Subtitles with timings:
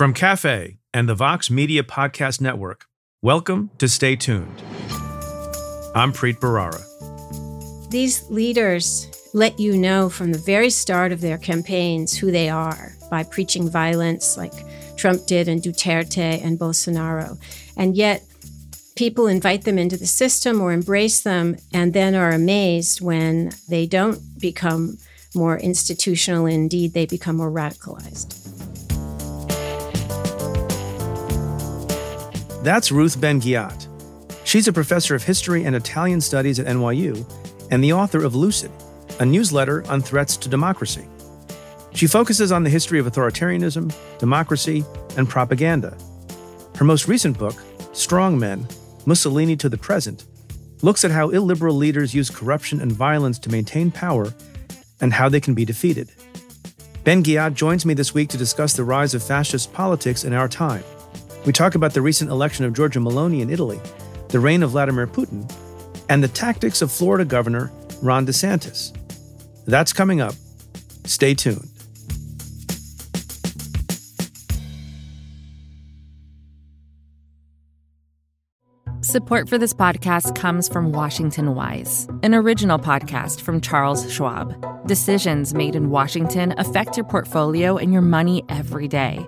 [0.00, 2.86] From Cafe and the Vox Media Podcast Network,
[3.20, 4.62] welcome to Stay Tuned.
[5.94, 6.80] I'm Preet Bharara.
[7.90, 12.96] These leaders let you know from the very start of their campaigns who they are
[13.10, 14.54] by preaching violence like
[14.96, 17.38] Trump did and Duterte and Bolsonaro.
[17.76, 18.24] And yet,
[18.96, 23.84] people invite them into the system or embrace them and then are amazed when they
[23.84, 24.96] don't become
[25.34, 26.46] more institutional.
[26.46, 28.49] Indeed, they become more radicalized.
[32.62, 33.88] That's Ruth Ben-Ghiat.
[34.44, 37.24] She's a professor of history and Italian studies at NYU
[37.70, 38.70] and the author of Lucid,
[39.18, 41.08] a newsletter on threats to democracy.
[41.94, 44.84] She focuses on the history of authoritarianism, democracy,
[45.16, 45.96] and propaganda.
[46.76, 47.54] Her most recent book,
[47.92, 48.66] Strong Men
[49.06, 50.26] Mussolini to the Present,
[50.82, 54.34] looks at how illiberal leaders use corruption and violence to maintain power
[55.00, 56.10] and how they can be defeated.
[57.04, 60.84] Ben-Ghiat joins me this week to discuss the rise of fascist politics in our time.
[61.46, 63.80] We talk about the recent election of Giorgia Meloni in Italy,
[64.28, 65.50] the reign of Vladimir Putin,
[66.08, 68.96] and the tactics of Florida Governor Ron DeSantis.
[69.66, 70.34] That's coming up.
[71.04, 71.66] Stay tuned.
[79.02, 84.86] Support for this podcast comes from Washington Wise, an original podcast from Charles Schwab.
[84.86, 89.26] Decisions made in Washington affect your portfolio and your money every day.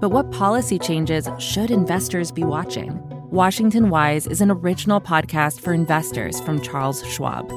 [0.00, 3.00] But what policy changes should investors be watching?
[3.30, 7.48] Washington Wise is an original podcast for investors from Charles Schwab.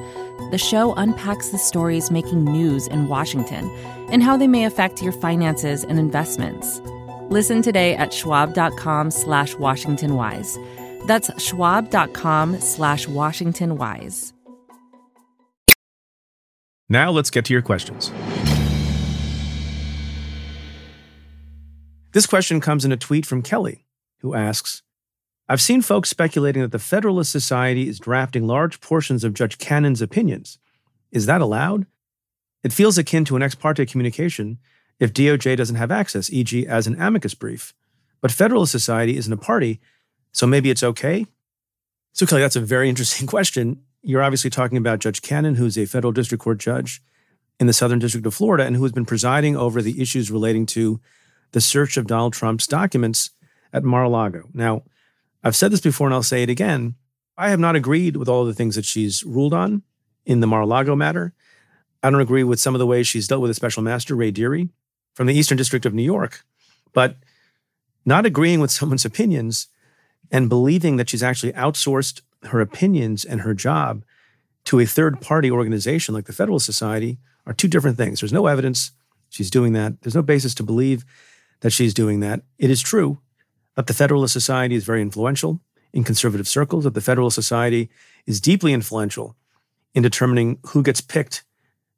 [0.51, 3.69] The show unpacks the stories making news in Washington
[4.11, 6.81] and how they may affect your finances and investments.
[7.29, 11.07] Listen today at schwab.com slash washingtonwise.
[11.07, 14.33] That's schwab.com slash washingtonwise.
[16.89, 18.11] Now let's get to your questions.
[22.17, 23.85] This question comes in a tweet from Kelly,
[24.21, 24.81] who asks
[25.47, 30.01] I've seen folks speculating that the Federalist Society is drafting large portions of Judge Cannon's
[30.01, 30.57] opinions.
[31.11, 31.85] Is that allowed?
[32.63, 34.57] It feels akin to an ex parte communication
[34.99, 37.75] if DOJ doesn't have access, e.g., as an amicus brief.
[38.19, 39.79] But Federalist Society isn't a party,
[40.31, 41.27] so maybe it's okay?
[42.13, 43.83] So, Kelly, that's a very interesting question.
[44.01, 46.99] You're obviously talking about Judge Cannon, who's a federal district court judge
[47.59, 50.65] in the Southern District of Florida and who has been presiding over the issues relating
[50.65, 50.99] to
[51.51, 53.31] the search of Donald Trump's documents
[53.73, 54.49] at Mar a Lago.
[54.53, 54.83] Now,
[55.43, 56.95] I've said this before and I'll say it again.
[57.37, 59.83] I have not agreed with all the things that she's ruled on
[60.25, 61.33] in the Mar a Lago matter.
[62.03, 64.31] I don't agree with some of the ways she's dealt with a special master, Ray
[64.31, 64.69] Dearie,
[65.13, 66.43] from the Eastern District of New York.
[66.93, 67.17] But
[68.05, 69.67] not agreeing with someone's opinions
[70.31, 74.03] and believing that she's actually outsourced her opinions and her job
[74.65, 78.19] to a third party organization like the Federalist Society are two different things.
[78.19, 78.91] There's no evidence
[79.29, 80.01] she's doing that.
[80.01, 81.05] There's no basis to believe
[81.61, 82.41] that she's doing that.
[82.57, 83.19] It is true
[83.75, 85.61] that the Federalist Society is very influential
[85.93, 87.89] in conservative circles, that the Federalist Society
[88.25, 89.35] is deeply influential
[89.93, 91.43] in determining who gets picked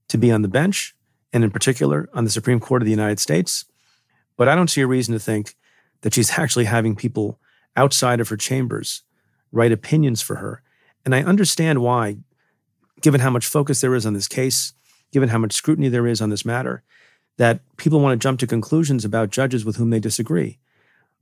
[0.08, 0.96] to be on the bench,
[1.32, 3.66] and in particular on the Supreme Court of the United States.
[4.38, 5.56] But I don't see a reason to think
[6.02, 7.40] that she's actually having people
[7.76, 9.04] outside of her chambers
[9.52, 10.64] write opinions for her.
[11.06, 12.18] And I understand why,
[13.02, 14.74] given how much focus there is on this case,
[15.12, 16.84] given how much scrutiny there is on this matter,
[17.40, 20.60] that people want to jump to conclusions about judges with whom they disagree.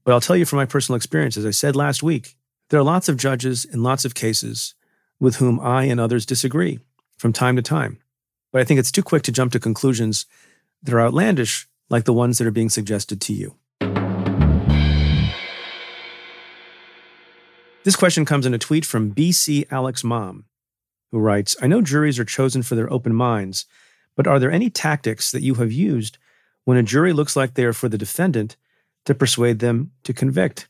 [0.03, 2.35] But I'll tell you from my personal experience, as I said last week,
[2.69, 4.73] there are lots of judges in lots of cases
[5.19, 6.79] with whom I and others disagree
[7.17, 7.99] from time to time.
[8.51, 10.25] But I think it's too quick to jump to conclusions
[10.81, 13.55] that are outlandish, like the ones that are being suggested to you.
[17.83, 20.45] This question comes in a tweet from BC Alex Mom,
[21.11, 23.67] who writes I know juries are chosen for their open minds,
[24.17, 26.17] but are there any tactics that you have used
[26.65, 28.57] when a jury looks like they are for the defendant
[29.05, 30.67] to persuade them to convict?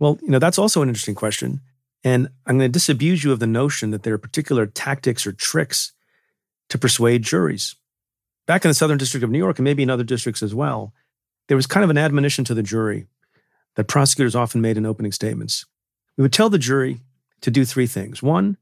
[0.00, 1.60] Well, you know, that's also an interesting question.
[2.02, 5.32] And I'm going to disabuse you of the notion that there are particular tactics or
[5.32, 5.92] tricks
[6.70, 7.76] to persuade juries.
[8.46, 10.92] Back in the Southern District of New York, and maybe in other districts as well,
[11.48, 13.06] there was kind of an admonition to the jury
[13.74, 15.66] that prosecutors often made in opening statements.
[16.16, 17.00] We would tell the jury
[17.42, 18.22] to do three things.
[18.22, 18.56] One,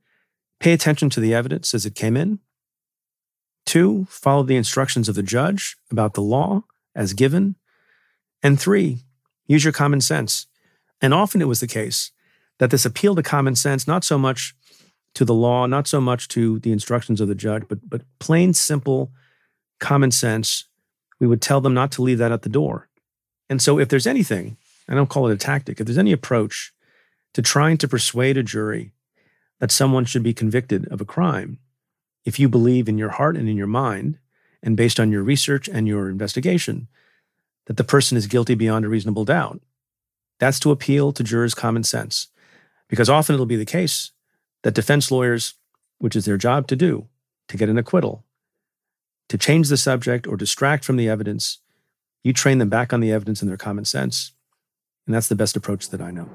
[0.58, 2.40] pay attention to the evidence as it came in.
[3.74, 6.62] Two, follow the instructions of the judge about the law
[6.94, 7.56] as given.
[8.40, 8.98] And three,
[9.48, 10.46] use your common sense.
[11.02, 12.12] And often it was the case
[12.60, 14.54] that this appeal to common sense, not so much
[15.16, 18.54] to the law, not so much to the instructions of the judge, but, but plain,
[18.54, 19.10] simple
[19.80, 20.66] common sense,
[21.18, 22.88] we would tell them not to leave that at the door.
[23.50, 24.56] And so if there's anything,
[24.88, 26.72] I don't call it a tactic, if there's any approach
[27.32, 28.92] to trying to persuade a jury
[29.58, 31.58] that someone should be convicted of a crime,
[32.24, 34.18] if you believe in your heart and in your mind,
[34.62, 36.88] and based on your research and your investigation,
[37.66, 39.60] that the person is guilty beyond a reasonable doubt.
[40.38, 42.28] That's to appeal to jurors' common sense,
[42.88, 44.10] because often it'll be the case
[44.62, 45.54] that defense lawyers,
[45.98, 47.06] which is their job to do,
[47.48, 48.24] to get an acquittal,
[49.28, 51.58] to change the subject or distract from the evidence,
[52.22, 54.32] you train them back on the evidence and their common sense.
[55.06, 56.28] And that's the best approach that I know.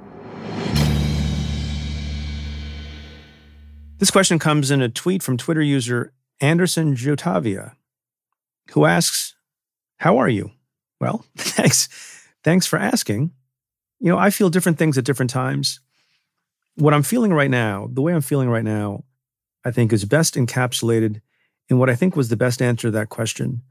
[4.00, 7.74] This question comes in a tweet from Twitter user Anderson Jotavia,
[8.72, 9.36] who asks,
[9.98, 10.52] How are you?
[11.02, 11.90] Well, thanks.
[12.42, 13.32] Thanks for asking.
[14.00, 15.82] You know, I feel different things at different times.
[16.76, 19.04] What I'm feeling right now, the way I'm feeling right now,
[19.66, 21.20] I think is best encapsulated
[21.68, 23.64] in what I think was the best answer to that question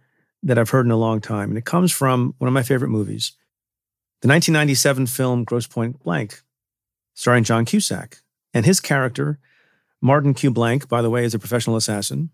[0.42, 1.48] that I've heard in a long time.
[1.48, 3.32] And it comes from one of my favorite movies,
[4.20, 6.42] the 1997 film Grosse Pointe Blank,
[7.14, 8.18] starring John Cusack.
[8.52, 9.38] And his character,
[10.00, 10.50] Martin Q.
[10.50, 12.30] Blank, by the way, is a professional assassin.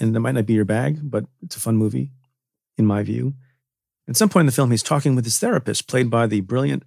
[0.00, 2.10] And that might not be your bag, but it's a fun movie,
[2.78, 3.34] in my view.
[4.08, 6.82] At some point in the film, he's talking with his therapist, played by the brilliant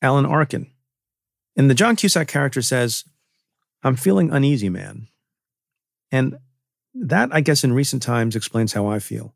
[0.00, 0.70] Alan Arkin.
[1.56, 3.04] And the John Cusack character says,
[3.82, 5.08] I'm feeling uneasy, man.
[6.10, 6.38] And
[6.94, 9.34] that, I guess, in recent times explains how I feel.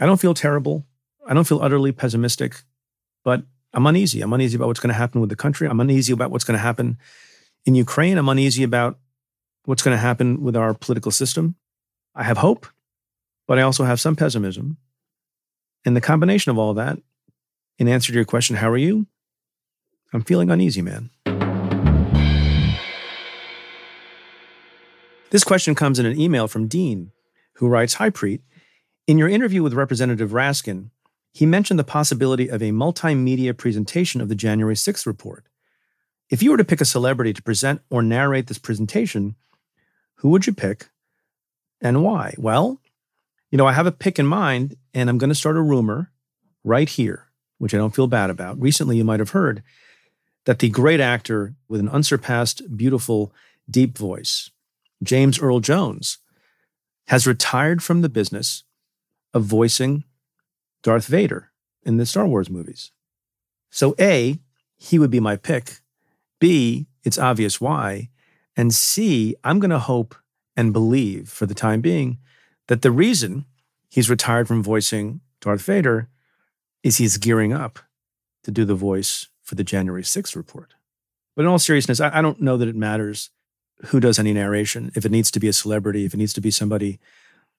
[0.00, 0.84] I don't feel terrible.
[1.26, 2.62] I don't feel utterly pessimistic,
[3.24, 3.42] but
[3.72, 4.20] I'm uneasy.
[4.20, 5.68] I'm uneasy about what's going to happen with the country.
[5.68, 6.98] I'm uneasy about what's going to happen
[7.64, 8.18] in Ukraine.
[8.18, 8.98] I'm uneasy about
[9.66, 11.56] what's going to happen with our political system.
[12.14, 12.66] I have hope,
[13.46, 14.78] but I also have some pessimism.
[15.84, 16.98] And the combination of all that,
[17.78, 19.06] in answer to your question, how are you?
[20.12, 21.10] I'm feeling uneasy, man.
[25.30, 27.10] This question comes in an email from Dean,
[27.54, 28.42] who writes Hi, Preet.
[29.08, 30.90] In your interview with Representative Raskin,
[31.32, 35.44] he mentioned the possibility of a multimedia presentation of the January 6th report.
[36.30, 39.34] If you were to pick a celebrity to present or narrate this presentation,
[40.16, 40.88] who would you pick
[41.80, 42.34] and why?
[42.38, 42.80] Well,
[43.50, 46.10] you know, I have a pick in mind, and I'm going to start a rumor
[46.64, 47.28] right here,
[47.58, 48.60] which I don't feel bad about.
[48.60, 49.62] Recently, you might have heard
[50.44, 53.32] that the great actor with an unsurpassed, beautiful,
[53.70, 54.50] deep voice,
[55.02, 56.18] James Earl Jones,
[57.08, 58.64] has retired from the business
[59.32, 60.04] of voicing
[60.82, 61.50] Darth Vader
[61.84, 62.90] in the Star Wars movies.
[63.70, 64.38] So, A,
[64.76, 65.80] he would be my pick.
[66.40, 68.10] B, it's obvious why.
[68.56, 70.14] And C, I'm going to hope
[70.56, 72.18] and believe for the time being
[72.68, 73.44] that the reason
[73.88, 76.08] he's retired from voicing Darth Vader
[76.82, 77.78] is he's gearing up
[78.44, 80.74] to do the voice for the January 6th report.
[81.34, 83.30] But in all seriousness, I, I don't know that it matters
[83.86, 86.40] who does any narration, if it needs to be a celebrity, if it needs to
[86.40, 86.98] be somebody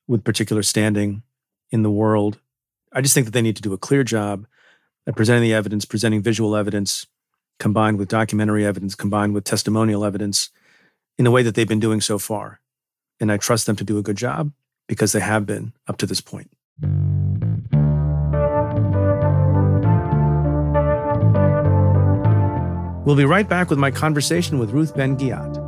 [0.08, 1.22] with particular standing
[1.70, 2.40] in the world.
[2.92, 4.48] I just think that they need to do a clear job
[5.06, 7.06] at presenting the evidence, presenting visual evidence
[7.60, 10.50] combined with documentary evidence, combined with testimonial evidence
[11.18, 12.60] in the way that they've been doing so far.
[13.20, 14.52] And I trust them to do a good job
[14.88, 16.50] because they have been up to this point.
[23.06, 25.66] We'll be right back with my conversation with Ruth Ben Ghiat.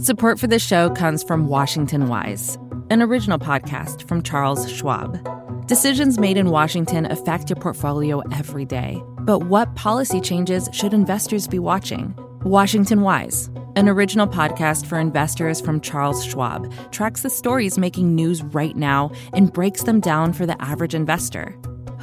[0.00, 2.58] Support for the show comes from Washington Wise,
[2.90, 5.43] an original podcast from Charles Schwab.
[5.66, 9.02] Decisions made in Washington affect your portfolio every day.
[9.20, 12.14] But what policy changes should investors be watching?
[12.42, 18.42] Washington Wise, an original podcast for investors from Charles Schwab, tracks the stories making news
[18.42, 21.56] right now and breaks them down for the average investor.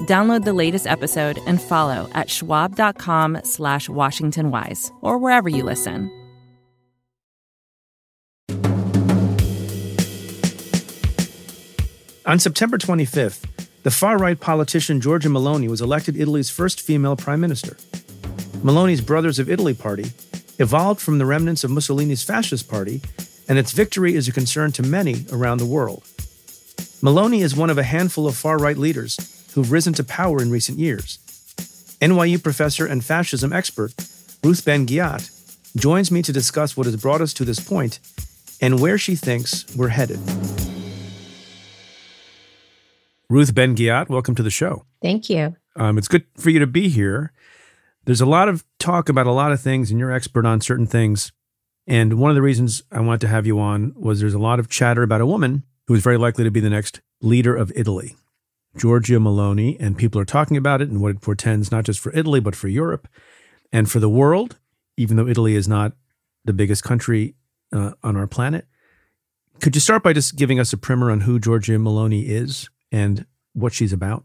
[0.00, 6.10] Download the latest episode and follow at schwab.com slash washingtonwise or wherever you listen.
[12.24, 13.44] On September 25th,
[13.82, 17.76] the far-right politician Giorgia Meloni was elected Italy's first female prime minister.
[18.62, 20.12] Meloni's Brothers of Italy party
[20.60, 23.02] evolved from the remnants of Mussolini's fascist party,
[23.48, 26.04] and its victory is a concern to many around the world.
[27.02, 29.16] Meloni is one of a handful of far-right leaders
[29.52, 31.18] who've risen to power in recent years.
[32.00, 33.94] NYU professor and fascism expert
[34.44, 35.30] Ruth Ben Ghiat
[35.76, 38.00] joins me to discuss what has brought us to this point
[38.60, 40.18] and where she thinks we're headed.
[43.28, 44.84] Ruth Ben Ghiat, welcome to the show.
[45.00, 45.56] Thank you.
[45.76, 47.32] Um, it's good for you to be here.
[48.04, 50.86] There's a lot of talk about a lot of things, and you're expert on certain
[50.86, 51.32] things.
[51.86, 54.58] And one of the reasons I wanted to have you on was there's a lot
[54.58, 57.72] of chatter about a woman who is very likely to be the next leader of
[57.74, 58.16] Italy.
[58.76, 62.14] Giorgia Meloni, and people are talking about it and what it portends not just for
[62.16, 63.08] Italy, but for Europe
[63.72, 64.58] and for the world,
[64.96, 65.92] even though Italy is not
[66.44, 67.34] the biggest country
[67.72, 68.66] uh, on our planet.
[69.60, 73.26] Could you start by just giving us a primer on who Giorgia Meloni is and
[73.52, 74.24] what she's about?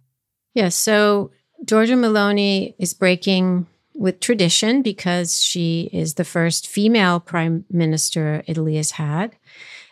[0.54, 0.75] Yes.
[0.75, 1.32] so
[1.66, 8.75] Giorgia Meloni is breaking with tradition because she is the first female prime minister Italy
[8.75, 9.36] has had.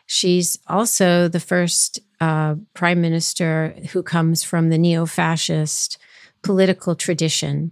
[0.05, 5.97] She's also the first uh, prime minister who comes from the neo fascist
[6.43, 7.71] political tradition.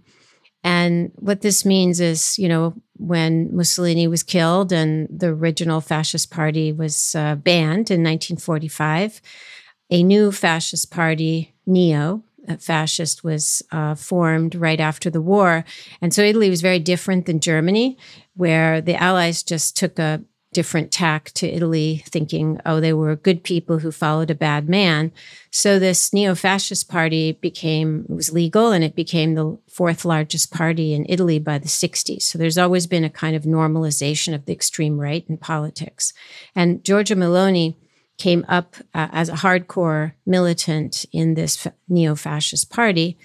[0.62, 6.30] And what this means is, you know, when Mussolini was killed and the original fascist
[6.30, 9.20] party was uh, banned in 1945,
[9.90, 12.24] a new fascist party, Neo,
[12.58, 15.64] fascist, was uh, formed right after the war.
[16.00, 17.98] And so Italy was very different than Germany,
[18.34, 20.22] where the Allies just took a
[20.54, 25.12] different tack to Italy, thinking, oh, they were good people who followed a bad man.
[25.50, 30.94] So this neo fascist party became, was legal and it became the fourth largest party
[30.94, 32.22] in Italy by the 60s.
[32.22, 36.14] So there's always been a kind of normalization of the extreme right in politics.
[36.54, 37.76] And Giorgia Meloni
[38.16, 43.18] came up uh, as a hardcore militant in this neo fascist party.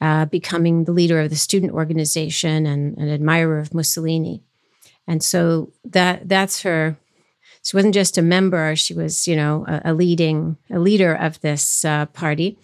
[0.00, 4.42] Uh, becoming the leader of the student organization and an admirer of Mussolini.
[5.06, 6.96] And so that that's her.
[7.62, 11.40] She wasn't just a member; she was, you know, a, a leading a leader of
[11.40, 12.58] this uh, party.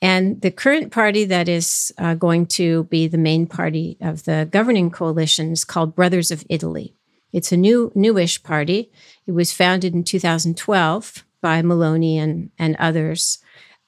[0.00, 4.48] And the current party that is uh, going to be the main party of the
[4.50, 6.96] governing coalition is called Brothers of Italy.
[7.32, 8.90] It's a new newish party.
[9.26, 13.38] It was founded in 2012 by Meloni and, and others.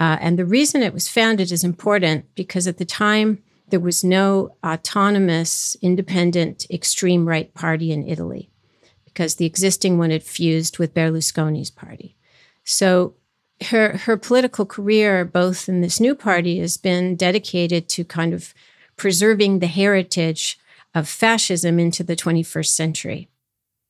[0.01, 4.05] Uh, and the reason it was founded is important because at the time there was
[4.05, 8.51] no autonomous, independent, extreme right party in Italy
[9.05, 12.17] because the existing one had fused with Berlusconi's party.
[12.65, 13.15] So
[13.69, 18.53] her her political career, both in this new party, has been dedicated to kind of
[18.97, 20.59] preserving the heritage
[20.95, 23.29] of fascism into the 21st century.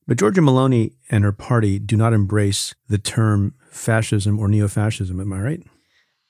[0.07, 5.21] But Giorgia Meloni and her party do not embrace the term fascism or neo fascism,
[5.21, 5.62] am I right?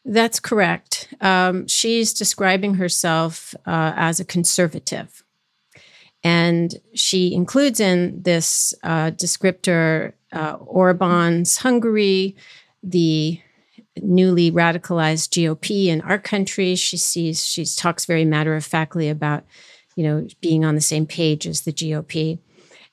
[0.05, 1.09] That's correct.
[1.21, 5.25] Um, she's describing herself uh, as a conservative.
[6.23, 12.37] And she includes in this uh, descriptor uh, Orban's Hungary,
[12.83, 13.41] the
[14.03, 16.75] newly radicalized GOP in our country.
[16.75, 19.45] She sees, she talks very matter of factly about,
[19.97, 22.39] you know, being on the same page as the GOP.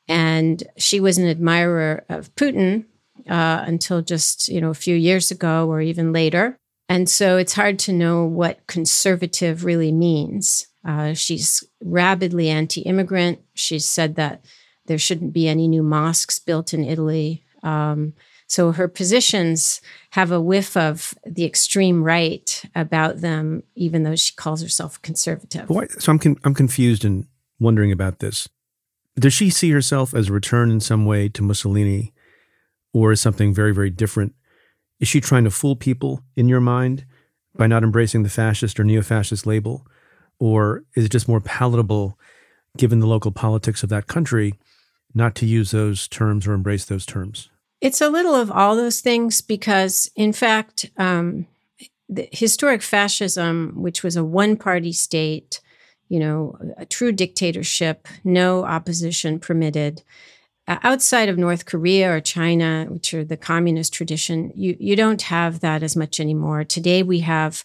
[0.07, 2.85] And she was an admirer of Putin
[3.29, 6.59] uh, until just, you know, a few years ago or even later.
[6.91, 10.67] And so it's hard to know what conservative really means.
[10.83, 13.39] Uh, she's rabidly anti immigrant.
[13.53, 14.43] She's said that
[14.87, 17.45] there shouldn't be any new mosques built in Italy.
[17.63, 18.11] Um,
[18.45, 19.79] so her positions
[20.09, 25.69] have a whiff of the extreme right about them, even though she calls herself conservative.
[25.97, 27.25] So I'm, con- I'm confused and
[27.57, 28.49] wondering about this.
[29.15, 32.13] Does she see herself as a return in some way to Mussolini
[32.91, 34.35] or as something very, very different
[35.01, 37.05] is she trying to fool people in your mind
[37.55, 39.85] by not embracing the fascist or neo fascist label?
[40.39, 42.17] Or is it just more palatable,
[42.77, 44.53] given the local politics of that country,
[45.13, 47.49] not to use those terms or embrace those terms?
[47.81, 51.47] It's a little of all those things because, in fact, um,
[52.31, 55.61] historic fascism, which was a one party state,
[56.09, 60.03] you know, a true dictatorship, no opposition permitted,
[60.83, 65.59] outside of North Korea or China, which are the communist tradition, you, you don't have
[65.61, 66.63] that as much anymore.
[66.63, 67.63] Today, we have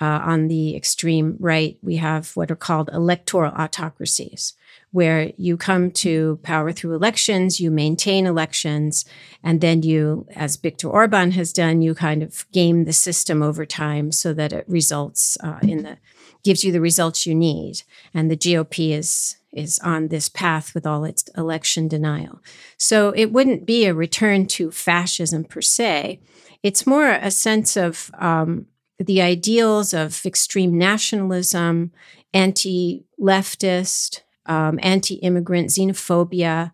[0.00, 4.52] uh, on the extreme right, we have what are called electoral autocracies,
[4.90, 9.06] where you come to power through elections, you maintain elections,
[9.42, 13.64] and then you, as Viktor Orban has done, you kind of game the system over
[13.64, 15.96] time so that it results uh, in the
[16.44, 17.82] gives you the results you need.
[18.14, 22.40] And the GOP is is on this path with all its election denial.
[22.76, 26.20] So it wouldn't be a return to fascism per se.
[26.62, 28.66] It's more a sense of um,
[28.98, 31.92] the ideals of extreme nationalism,
[32.32, 36.72] anti leftist, um, anti immigrant xenophobia,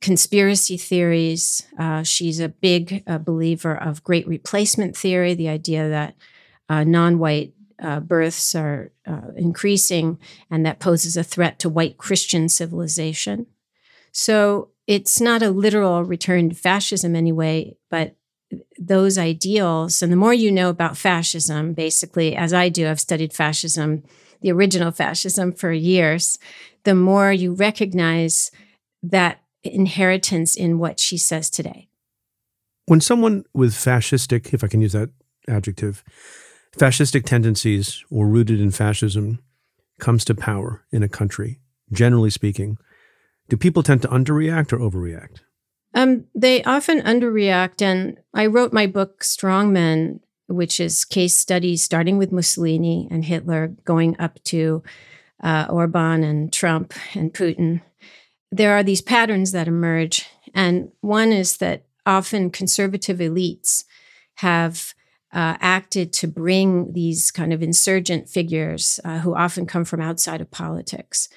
[0.00, 1.66] conspiracy theories.
[1.78, 6.14] Uh, she's a big uh, believer of great replacement theory, the idea that
[6.68, 10.18] uh, non white uh, births are uh, increasing,
[10.50, 13.46] and that poses a threat to white Christian civilization.
[14.12, 18.16] So it's not a literal return to fascism anyway, but
[18.78, 23.32] those ideals, and the more you know about fascism, basically, as I do, I've studied
[23.32, 24.02] fascism,
[24.40, 26.38] the original fascism for years,
[26.84, 28.50] the more you recognize
[29.02, 31.88] that inheritance in what she says today.
[32.86, 35.10] When someone with fascistic, if I can use that
[35.46, 36.02] adjective,
[36.76, 39.42] fascistic tendencies or rooted in fascism
[39.98, 41.60] comes to power in a country,
[41.92, 42.78] generally speaking,
[43.48, 45.40] do people tend to underreact or overreact?
[45.94, 47.82] Um, they often underreact.
[47.82, 53.24] And I wrote my book, Strong Men, which is case studies starting with Mussolini and
[53.24, 54.82] Hitler, going up to
[55.42, 57.82] uh, Orban and Trump and Putin.
[58.52, 60.26] There are these patterns that emerge.
[60.54, 63.84] And one is that often conservative elites
[64.36, 64.94] have
[65.32, 70.40] uh, acted to bring these kind of insurgent figures uh, who often come from outside
[70.40, 71.28] of politics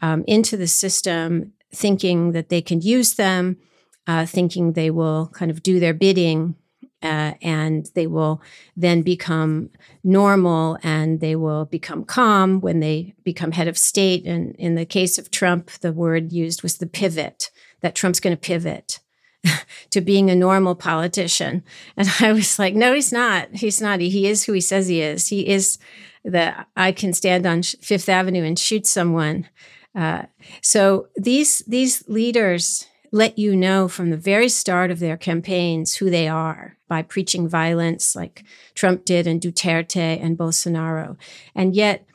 [0.00, 3.58] um, into the system, thinking that they can use them,
[4.06, 6.56] uh, thinking they will kind of do their bidding.
[7.02, 8.40] Uh, and they will
[8.76, 9.68] then become
[10.04, 14.24] normal and they will become calm when they become head of state.
[14.24, 18.36] And in the case of Trump, the word used was the pivot, that Trump's going
[18.36, 19.00] to pivot
[19.90, 21.62] to being a normal politician.
[21.96, 23.48] And I was like, no, he's not.
[23.52, 24.00] He's not.
[24.00, 25.28] He is who he says he is.
[25.28, 25.78] He is
[26.24, 29.48] that I can stand on Fifth Avenue and shoot someone.
[29.94, 30.22] Uh,
[30.62, 36.08] so these these leaders let you know from the very start of their campaigns who
[36.08, 38.44] they are by preaching violence, like
[38.74, 41.16] Trump did and Duterte and Bolsonaro,
[41.54, 42.06] and yet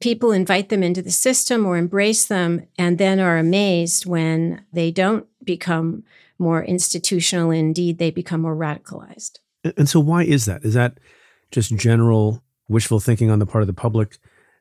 [0.00, 4.92] people invite them into the system or embrace them, and then are amazed when they
[4.92, 6.04] don't become
[6.38, 7.50] more institutional.
[7.50, 9.38] Indeed, they become more radicalized.
[9.76, 10.64] And so, why is that?
[10.64, 10.98] Is that
[11.50, 14.18] just general wishful thinking on the part of the public,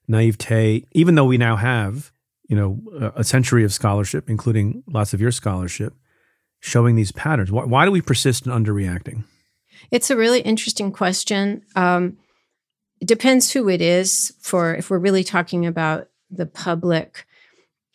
[0.08, 0.86] naivete?
[0.94, 2.12] Even though we now have,
[2.48, 5.94] you know, a century of scholarship, including lots of your scholarship,
[6.60, 7.52] showing these patterns.
[7.52, 9.24] Why, why do we persist in underreacting?
[9.92, 11.64] It's a really interesting question.
[11.76, 12.18] Um,
[13.00, 14.34] it depends who it is.
[14.42, 17.26] For if we're really talking about the public,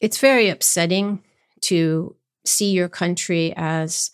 [0.01, 1.23] it's very upsetting
[1.63, 4.11] to see your country as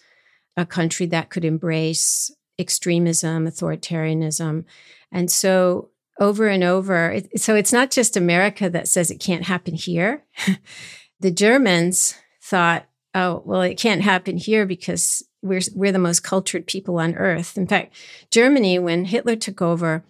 [0.56, 4.64] a country that could embrace extremism, authoritarianism.
[5.12, 9.44] And so over and over, it, so it's not just America that says it can't
[9.44, 10.24] happen here.
[11.20, 16.66] the Germans thought, oh, well, it can't happen here because we're, we're the most cultured
[16.66, 17.56] people on earth.
[17.56, 17.94] In fact,
[18.30, 20.04] Germany, when Hitler took over,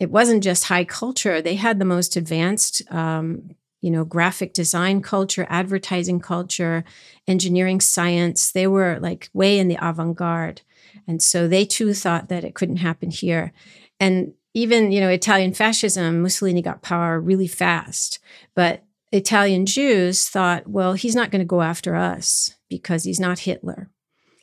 [0.00, 1.40] it wasn't just high culture.
[1.40, 3.50] They had the most advanced um,
[3.84, 6.84] you know, graphic design culture, advertising culture,
[7.28, 8.50] engineering science.
[8.50, 10.62] They were like way in the avant garde.
[11.06, 13.52] And so they too thought that it couldn't happen here.
[14.00, 18.20] And even, you know, Italian fascism, Mussolini got power really fast.
[18.54, 23.40] But Italian Jews thought, well, he's not going to go after us because he's not
[23.40, 23.90] Hitler.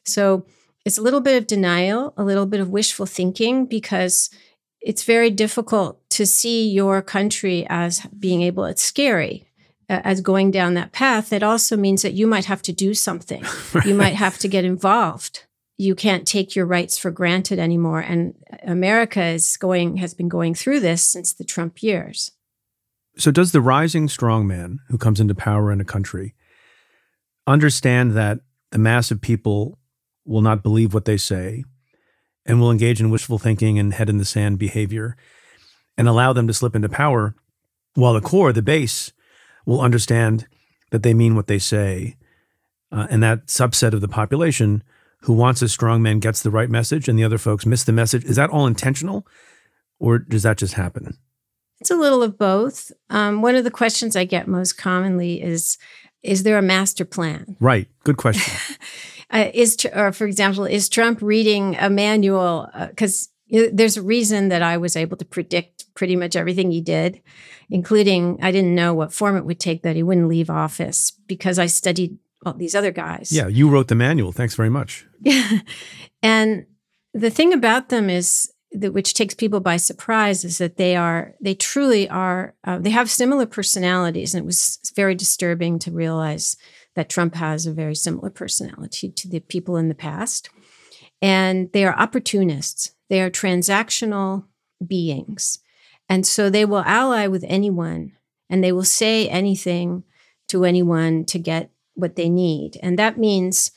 [0.06, 0.45] So
[0.86, 4.30] it's a little bit of denial, a little bit of wishful thinking because
[4.82, 9.47] it's very difficult to see your country as being able, it's scary
[9.89, 11.34] as going down that path.
[11.34, 13.43] It also means that you might have to do something,
[13.74, 13.86] right.
[13.86, 15.45] you might have to get involved.
[15.78, 18.00] You can't take your rights for granted anymore.
[18.00, 22.32] And America is going, has been going through this since the Trump years.
[23.17, 26.34] So, does the rising strongman who comes into power in a country
[27.45, 28.39] understand that
[28.71, 29.78] the mass of people
[30.24, 31.65] will not believe what they say,
[32.45, 35.17] and will engage in wishful thinking and head in the sand behavior
[35.97, 37.36] and allow them to slip into power,
[37.95, 39.12] while the core, the base,
[39.65, 40.47] will understand
[40.91, 42.15] that they mean what they say.
[42.91, 44.84] Uh, and that subset of the population
[45.21, 47.91] who wants a strong man gets the right message and the other folks miss the
[47.91, 48.25] message.
[48.25, 49.25] Is that all intentional
[49.99, 51.17] or does that just happen?
[51.80, 52.91] It's a little of both.
[53.10, 55.77] Um, one of the questions I get most commonly is
[56.21, 57.56] Is there a master plan?
[57.60, 57.88] Right.
[58.04, 58.77] Good question.
[59.32, 64.50] uh, is or for example is trump reading a manual because uh, there's a reason
[64.50, 67.22] that i was able to predict pretty much everything he did
[67.70, 71.60] including i didn't know what form it would take that he wouldn't leave office because
[71.60, 73.32] i studied all these other guys.
[73.32, 74.32] Yeah you wrote the manual.
[74.32, 75.06] Thanks very much.
[75.22, 75.60] Yeah
[76.24, 76.66] and
[77.14, 81.36] the thing about them is that which takes people by surprise is that they are
[81.42, 86.56] they truly are uh, they have similar personalities and it was very disturbing to realize
[86.96, 90.50] that Trump has a very similar personality to the people in the past.
[91.21, 94.45] And they are opportunists, they are transactional
[94.86, 95.60] beings.
[96.10, 98.13] And so they will ally with anyone
[98.49, 100.03] and they will say anything
[100.49, 102.77] to anyone to get what they need.
[102.81, 103.71] And that means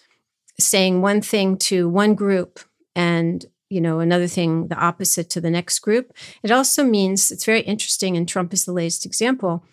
[0.59, 2.61] saying one thing to one group
[2.97, 6.13] and you know another thing the opposite to the next group
[6.45, 9.65] it also means it's very interesting and trump is the latest example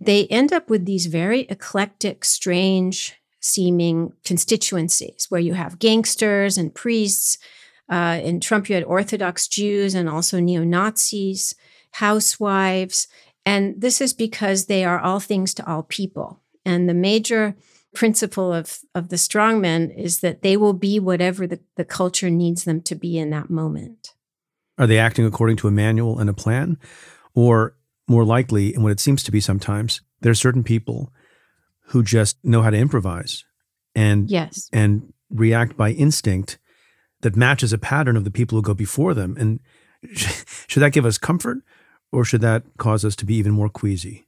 [0.00, 6.74] they end up with these very eclectic, strange seeming constituencies where you have gangsters and
[6.74, 7.36] priests.
[7.90, 11.54] Uh, in Trump, you had Orthodox Jews and also neo Nazis,
[11.90, 13.06] housewives.
[13.44, 16.40] And this is because they are all things to all people.
[16.64, 17.54] And the major
[17.94, 22.64] principle of, of the strongmen is that they will be whatever the, the culture needs
[22.64, 24.14] them to be in that moment.
[24.78, 26.78] Are they acting according to a manual and a plan?
[27.34, 27.76] Or
[28.08, 31.12] more likely, and what it seems to be sometimes, there are certain people
[31.88, 33.44] who just know how to improvise
[33.94, 34.68] and yes.
[34.72, 36.58] and react by instinct
[37.20, 39.36] that matches a pattern of the people who go before them.
[39.38, 39.60] And
[40.14, 41.58] should that give us comfort
[42.12, 44.26] or should that cause us to be even more queasy?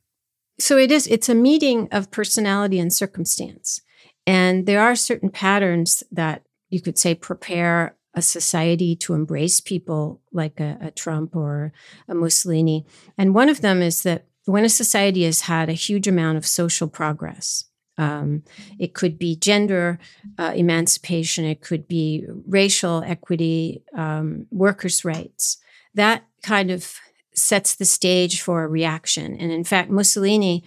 [0.59, 3.83] So it is, it's a meeting of personality and circumstance.
[4.27, 10.23] And there are certain patterns that you could say prepare a society to embrace people
[10.33, 11.73] like a, a, Trump or
[12.09, 12.87] a Mussolini.
[13.19, 16.47] And one of them is that when a society has had a huge amount of
[16.47, 17.65] social progress,
[17.99, 18.43] um,
[18.79, 19.99] it could be gender
[20.39, 25.59] uh, emancipation, it could be racial equity, um, workers' rights.
[25.95, 26.95] That kind of
[27.35, 29.37] sets the stage for a reaction.
[29.37, 30.65] And in fact, Mussolini,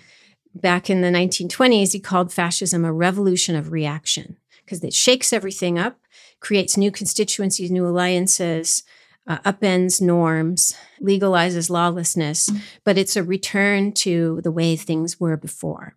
[0.53, 5.79] back in the 1920s, he called fascism a revolution of reaction because it shakes everything
[5.79, 5.99] up,
[6.39, 8.83] creates new constituencies, new alliances,
[9.27, 12.49] uh, upends norms, legalizes lawlessness,
[12.84, 15.95] but it's a return to the way things were before.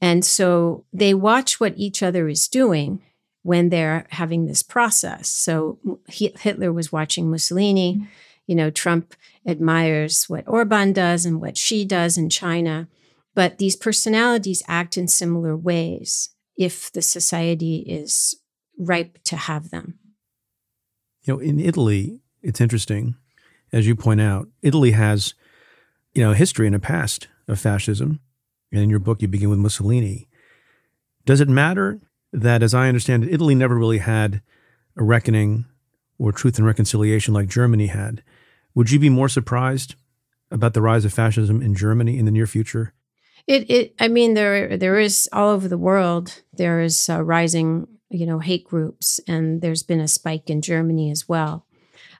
[0.00, 3.02] And so they watch what each other is doing
[3.42, 5.28] when they're having this process.
[5.28, 8.06] So Hitler was watching Mussolini.
[8.46, 9.14] You know, Trump
[9.46, 12.88] admires what Orban does and what Xi does in China.
[13.34, 18.34] But these personalities act in similar ways if the society is
[18.78, 19.98] ripe to have them.
[21.22, 23.16] You know, in Italy, it's interesting,
[23.72, 25.34] as you point out, Italy has,
[26.14, 28.20] you know, a history and a past of fascism.
[28.70, 30.28] And in your book, you begin with Mussolini.
[31.24, 32.00] Does it matter
[32.32, 34.42] that, as I understand it, Italy never really had
[34.96, 35.64] a reckoning
[36.18, 38.22] or truth and reconciliation like Germany had?
[38.76, 39.96] Would you be more surprised
[40.52, 42.92] about the rise of fascism in Germany in the near future?
[43.48, 46.42] It, it I mean, there there is all over the world.
[46.52, 51.10] There is uh, rising, you know, hate groups, and there's been a spike in Germany
[51.10, 51.65] as well.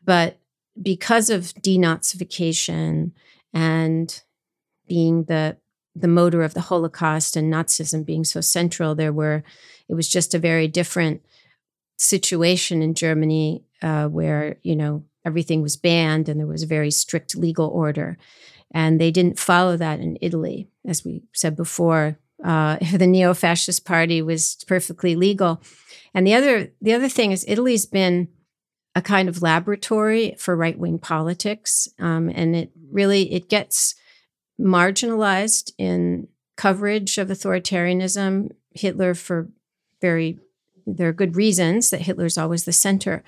[0.06, 0.38] But
[0.80, 3.12] because of denazification
[3.52, 4.22] and
[4.88, 5.58] being the
[5.98, 9.42] the motor of the Holocaust and Nazism being so central, there were
[9.88, 11.22] it was just a very different
[11.98, 16.90] situation in Germany uh, where you know everything was banned and there was a very
[16.90, 18.16] strict legal order,
[18.70, 22.18] and they didn't follow that in Italy, as we said before.
[22.44, 25.62] Uh, the neo-fascist party was perfectly legal,
[26.14, 28.28] and the other the other thing is Italy's been
[28.96, 33.94] a kind of laboratory for right-wing politics, um, and it really it gets
[34.58, 38.50] marginalized in coverage of authoritarianism.
[38.74, 39.50] Hitler, for
[40.00, 40.38] very,
[40.86, 43.22] there are good reasons that Hitler's always the center.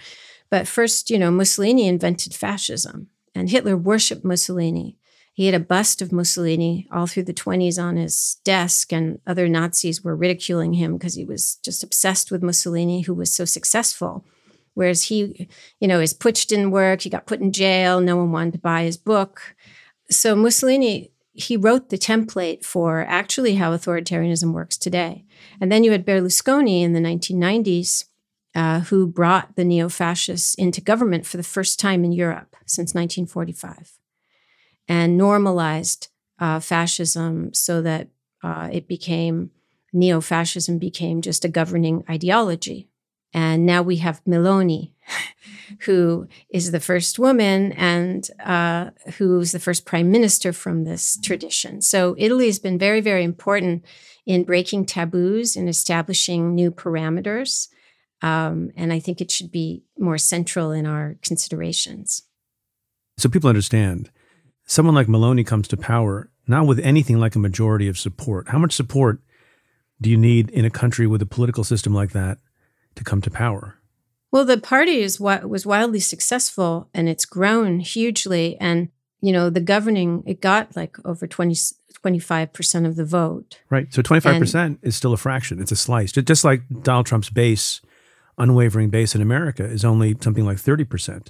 [0.49, 4.97] But first, you know, Mussolini invented fascism, and Hitler worshiped Mussolini.
[5.35, 9.49] He had a bust of Mussolini all through the 20s on his desk, and other
[9.51, 14.25] Nazis were ridiculing him because he was just obsessed with Mussolini, who was so successful.
[14.79, 15.49] Whereas he,
[15.81, 18.59] you know, his putsch didn't work, he got put in jail, no one wanted to
[18.61, 19.57] buy his book.
[20.09, 25.25] So Mussolini he wrote the template for actually how authoritarianism works today.
[25.61, 28.05] And then you had Berlusconi in the 1990s,
[28.55, 32.95] uh, who brought the neo fascists into government for the first time in Europe since
[32.95, 33.99] 1945
[34.89, 36.09] and normalized
[36.41, 38.09] uh, fascism so that
[38.43, 39.51] uh, it became
[39.93, 42.88] neo fascism became just a governing ideology.
[43.33, 44.93] And now we have Meloni,
[45.81, 51.83] who is the first woman and uh, who's the first prime minister from this tradition.
[51.83, 53.85] So Italy has been very, very important
[54.27, 57.69] in breaking taboos and establishing new parameters.
[58.21, 62.23] Um, and I think it should be more central in our considerations.
[63.17, 64.11] So people understand
[64.67, 68.49] someone like Meloni comes to power not with anything like a majority of support.
[68.49, 69.21] How much support
[70.01, 72.39] do you need in a country with a political system like that
[72.99, 73.77] to come to power?
[74.31, 78.57] Well, the party is what was wildly successful and it's grown hugely.
[78.61, 83.61] And, you know, the governing, it got like over 20, 25% of the vote.
[83.71, 83.93] Right.
[83.93, 85.61] So 25% and, is still a fraction.
[85.61, 86.13] It's a slice.
[86.13, 87.81] Just like Donald Trump's base,
[88.37, 91.29] unwavering base in America is only something like 30%.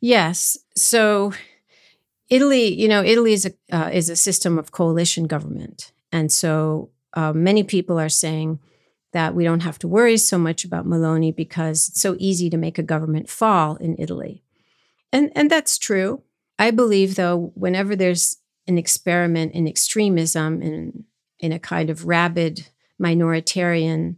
[0.00, 0.58] Yes.
[0.76, 1.32] So
[2.28, 5.92] Italy, you know, Italy is a, uh, is a system of coalition government.
[6.12, 8.60] And so uh, many people are saying,
[9.14, 12.56] that we don't have to worry so much about Meloni because it's so easy to
[12.56, 14.42] make a government fall in Italy.
[15.12, 16.22] And, and that's true.
[16.58, 21.04] I believe, though, whenever there's an experiment in extremism, in,
[21.38, 22.66] in a kind of rabid
[23.00, 24.16] minoritarian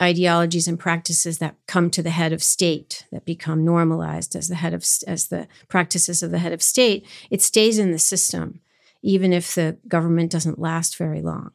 [0.00, 4.54] ideologies and practices that come to the head of state, that become normalized as the
[4.54, 8.60] head of as the practices of the head of state, it stays in the system,
[9.02, 11.52] even if the government doesn't last very long.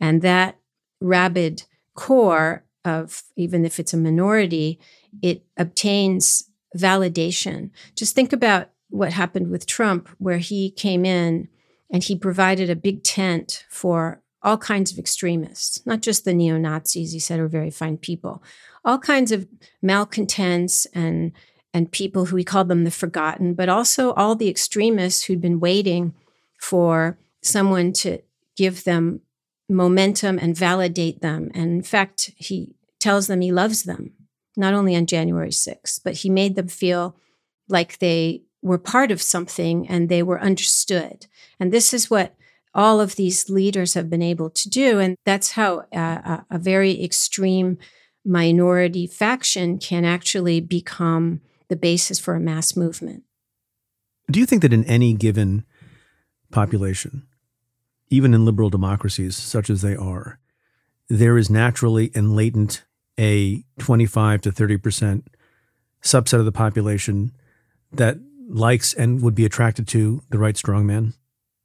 [0.00, 0.58] And that
[1.00, 1.64] rabid
[2.00, 4.80] core of even if it's a minority,
[5.20, 7.70] it obtains validation.
[7.94, 11.46] Just think about what happened with Trump, where he came in
[11.92, 16.56] and he provided a big tent for all kinds of extremists, not just the neo
[16.56, 18.42] Nazis, he said are very fine people,
[18.82, 19.46] all kinds of
[19.82, 21.32] malcontents and
[21.74, 25.60] and people who he called them the forgotten, but also all the extremists who'd been
[25.60, 26.14] waiting
[26.58, 28.18] for someone to
[28.56, 29.20] give them
[29.70, 31.50] momentum and validate them.
[31.54, 34.12] And in fact, he tells them he loves them,
[34.56, 37.16] not only on January 6th, but he made them feel
[37.68, 41.26] like they were part of something and they were understood.
[41.58, 42.34] And this is what
[42.74, 44.98] all of these leaders have been able to do.
[44.98, 47.78] And that's how a, a very extreme
[48.24, 53.22] minority faction can actually become the basis for a mass movement.
[54.30, 55.64] Do you think that in any given
[56.52, 57.26] population,
[58.10, 60.38] even in liberal democracies such as they are,
[61.08, 62.84] there is naturally and latent
[63.18, 65.22] a 25 to 30%
[66.02, 67.32] subset of the population
[67.92, 68.18] that
[68.48, 71.14] likes and would be attracted to the right strongman?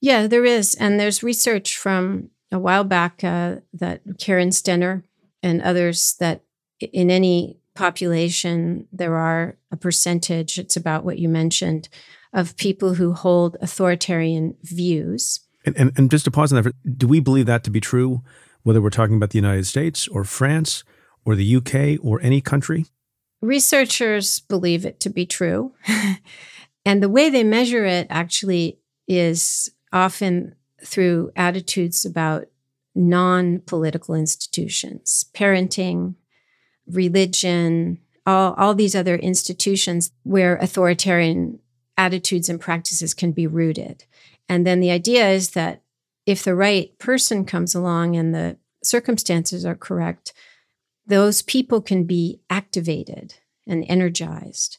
[0.02, 0.76] Yeah, there is.
[0.76, 5.04] And there's research from a while back uh, that Karen Stenner
[5.42, 6.44] and others that
[6.80, 11.90] in any population, there are a percentage, it's about what you mentioned,
[12.34, 15.42] of people who hold authoritarian views.
[15.66, 18.22] And, and, and just to pause on that, do we believe that to be true,
[18.64, 20.84] whether we're talking about the United States or France
[21.26, 22.86] or the UK or any country?
[23.42, 25.74] Researchers believe it to be true.
[26.86, 32.46] and the way they measure it actually is often through attitudes about
[32.94, 36.16] non political institutions, parenting,
[36.88, 41.60] religion, all, all these other institutions where authoritarian
[41.98, 44.06] attitudes and practices can be rooted.
[44.48, 45.82] And then the idea is that
[46.26, 50.34] if the right person comes along and the circumstances are correct,
[51.06, 53.36] those people can be activated
[53.68, 54.78] and energized.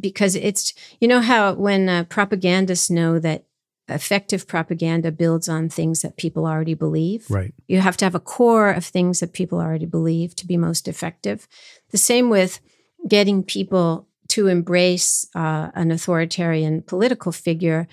[0.00, 3.44] Because it's, you know, how when uh, propagandists know that
[3.88, 7.26] effective propaganda builds on things that people already believe.
[7.30, 7.54] Right.
[7.66, 10.88] You have to have a core of things that people already believe to be most
[10.88, 11.48] effective.
[11.90, 12.60] The same with
[13.08, 17.88] getting people to embrace uh, an authoritarian political figure.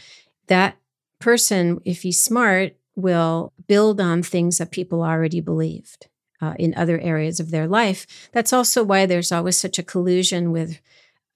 [0.47, 0.77] That
[1.19, 6.07] person, if he's smart, will build on things that people already believed
[6.41, 8.29] uh, in other areas of their life.
[8.31, 10.79] That's also why there's always such a collusion with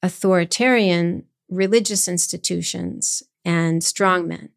[0.02, 4.50] authoritarian religious institutions and strongmen.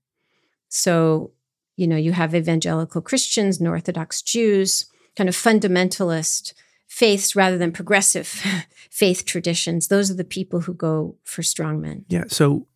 [0.69, 1.33] So,
[1.77, 6.55] you know, you have evangelical Christians and Orthodox Jews, kind of fundamentalist
[6.87, 8.27] faiths rather than progressive
[8.91, 9.89] faith traditions.
[9.89, 12.05] Those are the people who go for strongmen.
[12.09, 12.25] Yeah.
[12.29, 12.67] So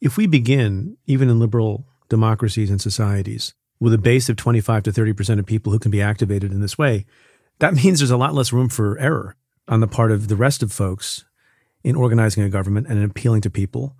[0.00, 4.92] if we begin, even in liberal democracies and societies, with a base of 25 to
[4.92, 7.06] 30% of people who can be activated in this way,
[7.60, 10.62] that means there's a lot less room for error on the part of the rest
[10.62, 11.24] of folks
[11.82, 13.96] in organizing a government and appealing to people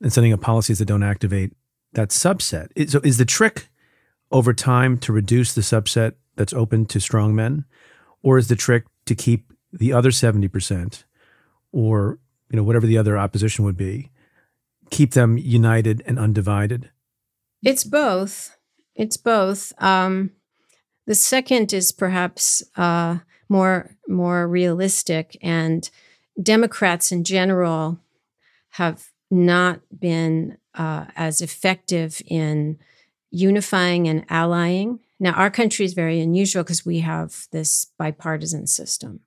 [0.00, 1.52] and setting up policies that don't activate
[1.94, 2.68] that subset.
[2.88, 3.68] So is the trick
[4.30, 7.64] over time to reduce the subset that's open to strong men,
[8.22, 11.04] or is the trick to keep the other 70%
[11.72, 12.18] or
[12.50, 14.10] you know whatever the other opposition would be,
[14.90, 16.90] keep them united and undivided?
[17.64, 18.56] It's both.
[18.94, 19.72] It's both.
[19.82, 20.32] Um,
[21.06, 23.18] the second is perhaps uh,
[23.48, 25.88] more more realistic, and
[26.40, 27.98] Democrats in general
[28.70, 32.78] have not been uh, as effective in
[33.30, 35.00] unifying and allying.
[35.20, 39.20] Now, our country is very unusual because we have this bipartisan system.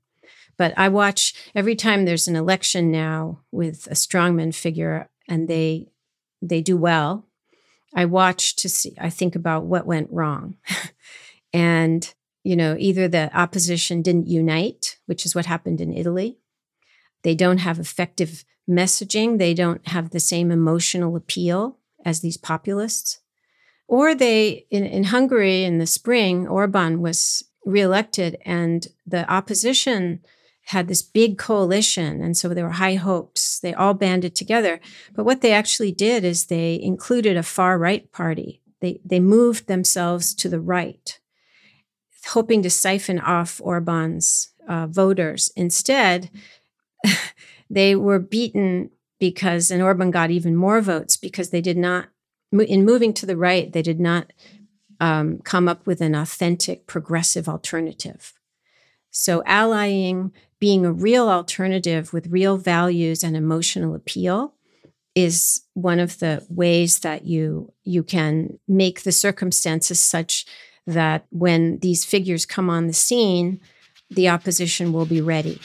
[0.58, 5.88] But I watch every time there's an election now with a strongman figure and they
[6.42, 7.26] they do well.
[7.94, 10.58] I watch to see, I think about what went wrong.
[11.54, 16.38] and, you know, either the opposition didn't unite, which is what happened in Italy.
[17.24, 19.38] They don't have effective messaging.
[19.38, 23.20] They don't have the same emotional appeal as these populists.
[23.88, 30.22] Or they, in, in Hungary in the spring, Orban was reelected and the opposition
[30.72, 32.22] had this big coalition.
[32.22, 33.60] And so there were high hopes.
[33.60, 34.80] They all banded together.
[35.14, 38.62] But what they actually did is they included a far right party.
[38.80, 41.20] They, they moved themselves to the right,
[42.28, 45.52] hoping to siphon off Orban's uh, voters.
[45.56, 46.32] Instead,
[47.70, 52.08] they were beaten because, and Orban got even more votes because they did not,
[52.52, 54.32] in moving to the right, they did not
[55.00, 58.34] um, come up with an authentic progressive alternative.
[59.12, 64.54] So, allying, being a real alternative with real values and emotional appeal
[65.14, 70.46] is one of the ways that you you can make the circumstances such
[70.88, 73.60] that when these figures come on the scene
[74.10, 75.60] the opposition will be ready.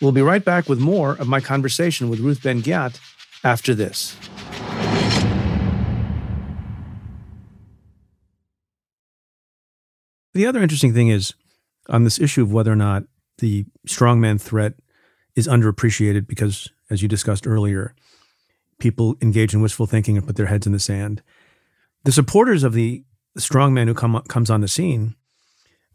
[0.00, 2.98] We'll be right back with more of my conversation with Ruth Ben-Ghiat
[3.44, 4.16] after this.
[10.38, 11.34] The other interesting thing is
[11.88, 13.02] on this issue of whether or not
[13.38, 14.74] the strongman threat
[15.34, 17.92] is underappreciated because, as you discussed earlier,
[18.78, 21.22] people engage in wishful thinking and put their heads in the sand.
[22.04, 23.02] The supporters of the
[23.36, 25.16] strongman who come, comes on the scene,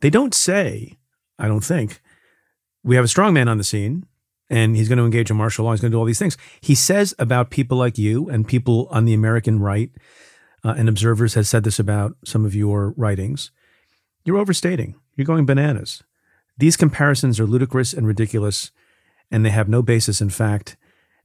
[0.01, 0.97] they don't say,
[1.39, 2.01] I don't think,
[2.83, 4.05] we have a strongman on the scene
[4.49, 5.71] and he's going to engage in martial law.
[5.71, 6.35] He's going to do all these things.
[6.59, 9.91] He says about people like you and people on the American right,
[10.65, 13.49] uh, and observers has said this about some of your writings.
[14.25, 14.95] You're overstating.
[15.15, 16.03] You're going bananas.
[16.57, 18.71] These comparisons are ludicrous and ridiculous,
[19.31, 20.77] and they have no basis in fact,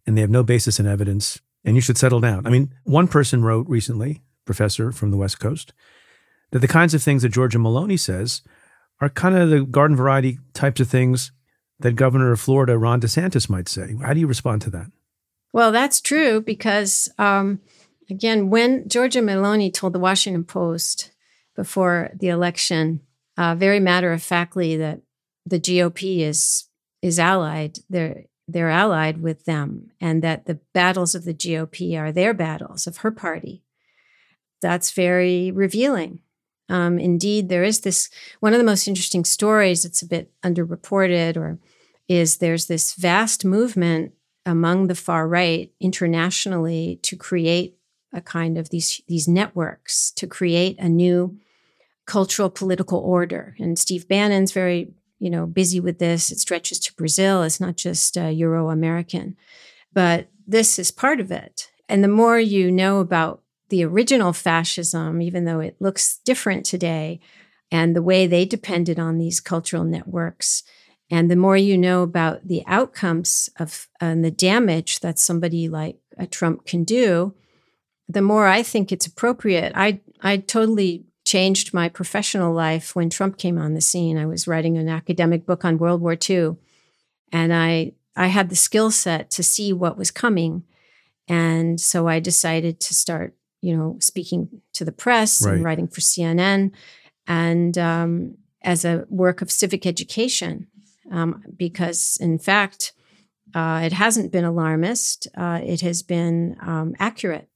[0.06, 2.46] and they have no basis in evidence, and you should settle down.
[2.46, 5.72] I mean, one person wrote recently, professor from the West Coast,
[6.50, 8.42] that the kinds of things that Giorgia Meloni says
[9.00, 11.30] are kind of the garden variety types of things
[11.80, 13.94] that Governor of Florida, Ron DeSantis, might say.
[14.02, 14.90] How do you respond to that?
[15.52, 17.60] Well, that's true because, um,
[18.10, 21.10] again, when Giorgia Meloni told the Washington Post
[21.58, 23.00] before the election,
[23.36, 25.00] uh, very matter of factly, that
[25.44, 26.68] the GOP is
[27.02, 27.80] is allied.
[27.90, 32.86] They're they're allied with them, and that the battles of the GOP are their battles
[32.86, 33.64] of her party.
[34.62, 36.20] That's very revealing.
[36.68, 39.84] Um, indeed, there is this one of the most interesting stories.
[39.84, 41.58] It's a bit underreported, or
[42.08, 44.12] is there's this vast movement
[44.46, 47.78] among the far right internationally to create
[48.12, 51.36] a kind of these these networks to create a new
[52.08, 53.54] cultural political order.
[53.58, 54.90] And Steve Bannon's very
[55.20, 56.32] you know busy with this.
[56.32, 57.42] It stretches to Brazil.
[57.42, 59.36] It's not just uh, Euro American,
[59.92, 61.70] but this is part of it.
[61.88, 67.20] And the more you know about the original fascism, even though it looks different today,
[67.70, 70.62] and the way they depended on these cultural networks,
[71.10, 75.98] and the more you know about the outcomes of and the damage that somebody like
[76.16, 77.34] a Trump can do,
[78.08, 79.72] the more I think it's appropriate.
[79.74, 84.16] I I totally changed my professional life when Trump came on the scene.
[84.16, 86.56] I was writing an academic book on World War II,
[87.30, 90.64] and I I had the skill set to see what was coming,
[91.28, 95.54] and so I decided to start, you know, speaking to the press right.
[95.54, 96.72] and writing for CNN,
[97.26, 100.66] and um, as a work of civic education
[101.12, 102.92] um, because, in fact,
[103.54, 105.28] uh, it hasn't been alarmist.
[105.36, 107.48] Uh, it has been um, accurate.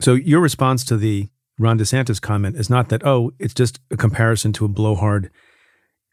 [0.00, 3.96] So, your response to the Ron DeSantis comment is not that, oh, it's just a
[3.96, 5.30] comparison to a blowhard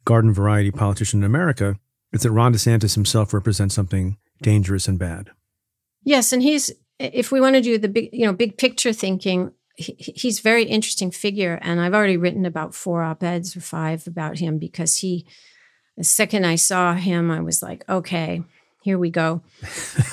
[0.06, 1.78] garden variety politician in America.
[2.12, 5.32] It's that Ron DeSantis himself represents something dangerous and bad.
[6.04, 9.52] Yes, and he's if we want to do the big, you know, big picture thinking,
[9.76, 14.38] he, he's very interesting figure, and I've already written about four op-eds or five about
[14.38, 15.26] him because he
[15.98, 18.42] the second I saw him, I was like, okay,
[18.84, 19.42] here we go.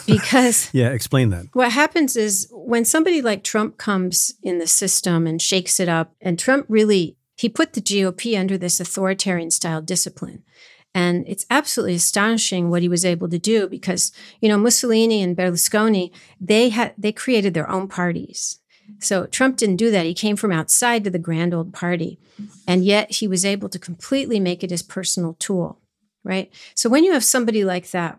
[0.07, 1.47] Because yeah, explain that.
[1.53, 6.17] What happens is when somebody like Trump comes in the system and shakes it up,
[6.21, 10.43] and Trump really he put the GOP under this authoritarian style discipline.
[10.95, 15.37] And it's absolutely astonishing what he was able to do because, you know, Mussolini and
[15.37, 18.59] Berlusconi, they had they created their own parties.
[18.99, 20.07] So Trump didn't do that.
[20.07, 22.19] He came from outside to the grand old party.
[22.67, 25.79] And yet he was able to completely make it his personal tool,
[26.25, 26.53] right?
[26.75, 28.19] So when you have somebody like that,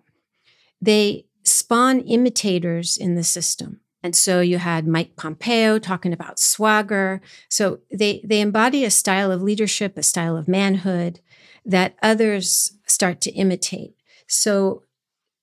[0.81, 3.81] they spawn imitators in the system.
[4.03, 7.21] And so you had Mike Pompeo talking about swagger.
[7.49, 11.19] So they they embody a style of leadership, a style of manhood
[11.65, 13.93] that others start to imitate.
[14.27, 14.83] So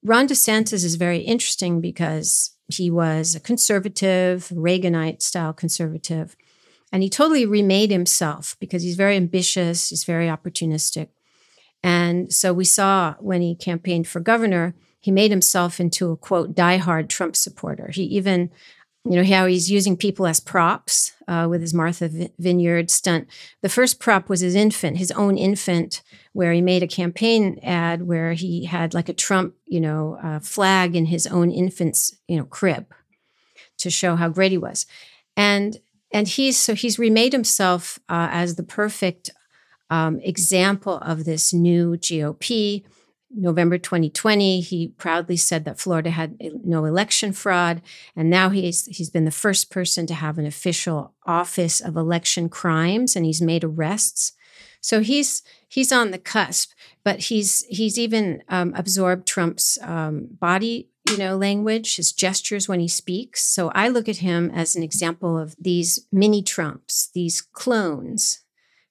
[0.04, 6.36] Ron DeSantis is very interesting because he was a conservative, Reaganite style conservative.
[6.92, 11.08] And he totally remade himself because he's very ambitious, he's very opportunistic.
[11.82, 16.54] And so we saw when he campaigned for governor, he made himself into a quote,
[16.54, 17.90] diehard Trump supporter.
[17.90, 18.50] He even,
[19.04, 23.28] you know, how he's using people as props uh, with his Martha Vineyard stunt.
[23.62, 28.06] The first prop was his infant, his own infant, where he made a campaign ad
[28.06, 32.36] where he had like a Trump, you know, uh, flag in his own infant's, you
[32.36, 32.92] know, crib
[33.78, 34.86] to show how great he was.
[35.36, 35.78] And
[36.10, 39.30] and he's so he's remade himself uh, as the perfect
[39.90, 42.84] um, example of this new GOP.
[43.30, 47.82] November 2020, he proudly said that Florida had no election fraud,
[48.16, 52.48] and now he's he's been the first person to have an official office of election
[52.48, 54.32] crimes, and he's made arrests.
[54.80, 56.72] So he's he's on the cusp,
[57.04, 62.80] but he's he's even um, absorbed Trump's um, body, you know, language, his gestures when
[62.80, 63.44] he speaks.
[63.44, 68.40] So I look at him as an example of these mini Trumps, these clones,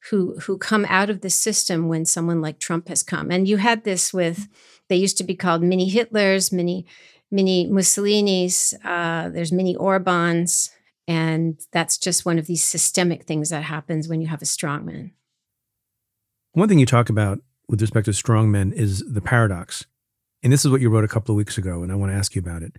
[0.09, 3.31] who who come out of the system when someone like Trump has come.
[3.31, 4.47] And you had this with
[4.89, 6.85] they used to be called mini Hitlers, mini
[7.31, 8.73] mini Mussolinis.
[8.83, 10.69] Uh, there's mini Orbans,
[11.07, 15.11] and that's just one of these systemic things that happens when you have a strongman.
[16.53, 19.85] One thing you talk about with respect to strongmen is the paradox.
[20.43, 22.17] And this is what you wrote a couple of weeks ago, and I want to
[22.17, 22.73] ask you about it.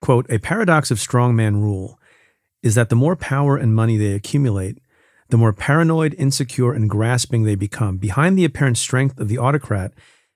[0.00, 1.98] Quote A paradox of strongman rule
[2.62, 4.78] is that the more power and money they accumulate,
[5.32, 7.96] the more paranoid, insecure, and grasping they become.
[7.96, 9.94] Behind the apparent strength of the autocrat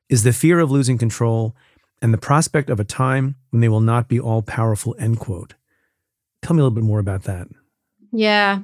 [0.08, 1.54] is the fear of losing control
[2.00, 5.52] and the prospect of a time when they will not be all powerful, end quote.
[6.40, 7.48] Tell me a little bit more about that.
[8.10, 8.60] Yeah.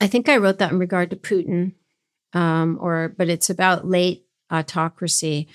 [0.00, 1.74] I think I wrote that in regard to Putin,
[2.32, 5.46] um, or but it's about late autocracy.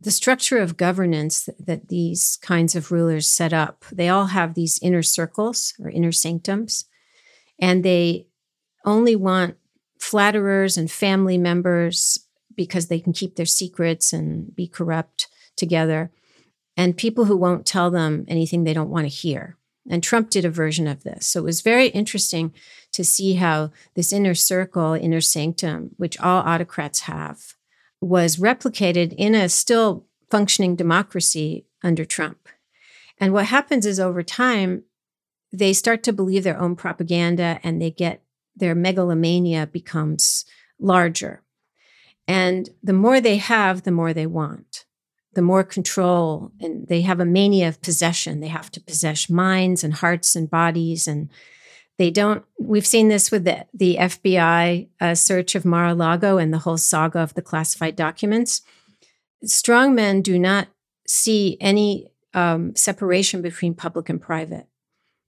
[0.00, 4.54] The structure of governance that, that these kinds of rulers set up, they all have
[4.54, 6.84] these inner circles or inner sanctums,
[7.58, 8.28] and they
[8.84, 9.56] only want
[10.04, 12.18] flatterers and family members
[12.54, 16.10] because they can keep their secrets and be corrupt together,
[16.76, 19.56] and people who won't tell them anything they don't want to hear.
[19.88, 21.26] And Trump did a version of this.
[21.26, 22.52] So it was very interesting
[22.92, 27.54] to see how this inner circle, inner sanctum, which all autocrats have,
[28.00, 32.48] was replicated in a still functioning democracy under Trump.
[33.18, 34.84] And what happens is over time,
[35.52, 38.22] they start to believe their own propaganda and they get
[38.56, 40.44] their megalomania becomes
[40.78, 41.42] larger.
[42.26, 44.86] And the more they have, the more they want,
[45.34, 46.52] the more control.
[46.60, 48.40] And they have a mania of possession.
[48.40, 51.06] They have to possess minds and hearts and bodies.
[51.06, 51.28] And
[51.98, 56.38] they don't, we've seen this with the, the FBI uh, search of Mar a Lago
[56.38, 58.62] and the whole saga of the classified documents.
[59.44, 60.68] Strong men do not
[61.06, 64.66] see any um, separation between public and private.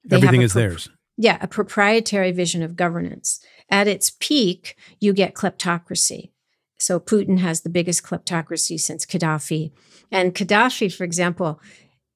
[0.05, 0.89] They Everything is pro- theirs.
[1.17, 3.41] Yeah, a proprietary vision of governance.
[3.71, 6.31] At its peak, you get kleptocracy.
[6.79, 9.73] So Putin has the biggest kleptocracy since Gaddafi.
[10.13, 11.61] And Gaddafi, for example,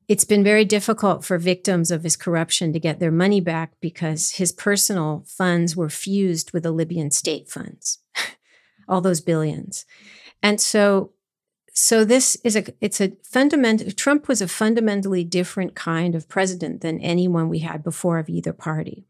[0.07, 4.33] it's been very difficult for victims of his corruption to get their money back because
[4.33, 7.99] his personal funds were fused with the Libyan state funds,
[8.89, 9.87] all those billions.
[10.43, 11.13] And so
[11.73, 16.81] so this is a it's a fundamental Trump was a fundamentally different kind of president
[16.81, 19.07] than anyone we had before of either party.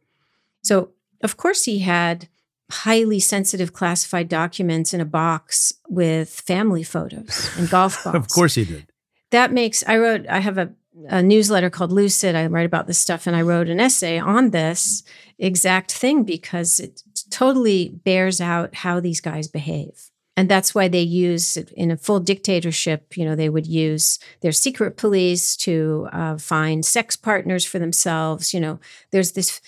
[0.62, 0.90] So
[1.22, 2.28] of course he had
[2.70, 8.16] highly sensitive classified documents in a box with family photos and golf balls.
[8.16, 8.86] of course he did.
[9.30, 10.70] That makes I wrote I have a,
[11.08, 12.34] a newsletter called Lucid.
[12.34, 15.02] I write about this stuff and I wrote an essay on this
[15.38, 20.10] exact thing because it totally bears out how these guys behave.
[20.36, 24.52] And that's why they use in a full dictatorship, you know, they would use their
[24.52, 28.54] secret police to uh, find sex partners for themselves.
[28.54, 29.60] You know, there's this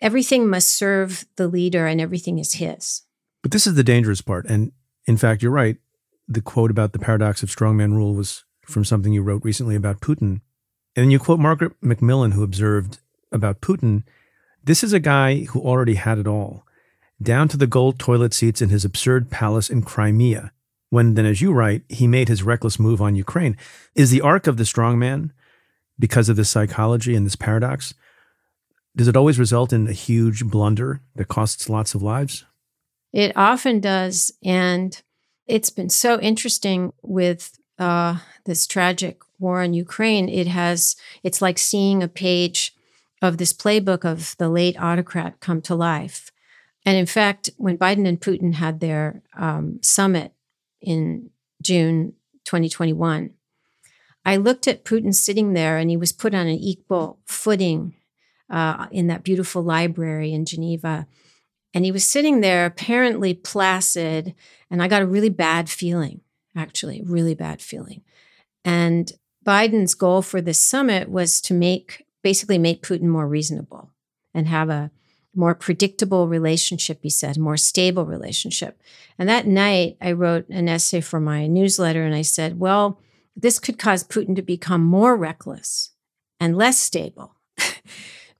[0.00, 3.02] everything must serve the leader and everything is his.
[3.42, 4.46] But this is the dangerous part.
[4.46, 4.72] And
[5.06, 5.78] in fact, you're right.
[6.28, 10.00] The quote about the paradox of strongman rule was from something you wrote recently about
[10.00, 10.42] Putin.
[10.94, 12.98] And then you quote Margaret Macmillan, who observed
[13.32, 14.04] about Putin
[14.64, 16.66] this is a guy who already had it all
[17.22, 20.52] down to the gold toilet seats in his absurd palace in Crimea,
[20.90, 23.56] when then, as you write, he made his reckless move on Ukraine.
[23.94, 25.30] Is the arc of the strongman,
[25.98, 27.94] because of this psychology and this paradox,
[28.96, 32.44] does it always result in a huge blunder that costs lots of lives?
[33.12, 34.32] It often does.
[34.42, 35.00] And
[35.46, 40.28] it's been so interesting with uh, this tragic war in Ukraine.
[40.28, 42.74] It has, it's like seeing a page
[43.22, 46.29] of this playbook of the late autocrat come to life.
[46.84, 50.32] And in fact, when Biden and Putin had their um, summit
[50.80, 51.30] in
[51.62, 52.14] June
[52.44, 53.34] 2021,
[54.24, 57.94] I looked at Putin sitting there and he was put on an equal footing
[58.50, 61.06] uh, in that beautiful library in Geneva.
[61.72, 64.34] And he was sitting there apparently placid.
[64.70, 66.20] And I got a really bad feeling,
[66.56, 68.02] actually, really bad feeling.
[68.64, 69.12] And
[69.46, 73.90] Biden's goal for this summit was to make basically make Putin more reasonable
[74.34, 74.90] and have a
[75.34, 78.80] more predictable relationship, he said, more stable relationship.
[79.18, 83.00] And that night, I wrote an essay for my newsletter and I said, well,
[83.36, 85.90] this could cause Putin to become more reckless
[86.40, 87.36] and less stable.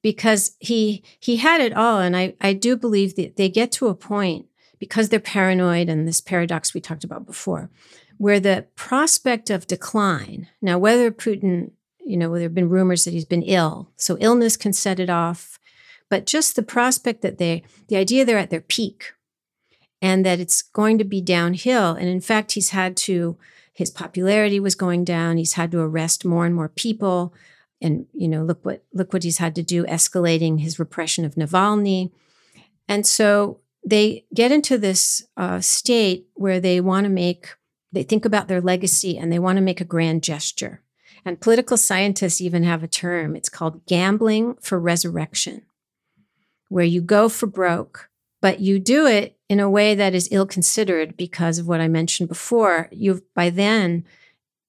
[0.02, 3.88] because he he had it all and I, I do believe that they get to
[3.88, 4.46] a point
[4.78, 7.70] because they're paranoid and this paradox we talked about before
[8.16, 13.12] where the prospect of decline now whether putin you know there have been rumors that
[13.12, 15.58] he's been ill so illness can set it off
[16.10, 19.14] but just the prospect that they, the idea they're at their peak
[20.02, 21.92] and that it's going to be downhill.
[21.92, 23.38] And in fact, he's had to,
[23.72, 25.36] his popularity was going down.
[25.36, 27.32] He's had to arrest more and more people.
[27.80, 31.36] And, you know, look what, look what he's had to do, escalating his repression of
[31.36, 32.10] Navalny.
[32.88, 37.54] And so they get into this uh, state where they want to make,
[37.92, 40.82] they think about their legacy and they want to make a grand gesture.
[41.24, 43.36] And political scientists even have a term.
[43.36, 45.62] It's called gambling for resurrection,
[46.70, 48.08] where you go for broke,
[48.40, 51.88] but you do it in a way that is ill considered because of what I
[51.88, 52.88] mentioned before.
[52.90, 54.06] You've, by then,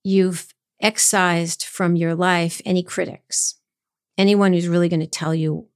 [0.04, 3.56] you've excised from your life any critics,
[4.18, 5.68] anyone who's really going to tell you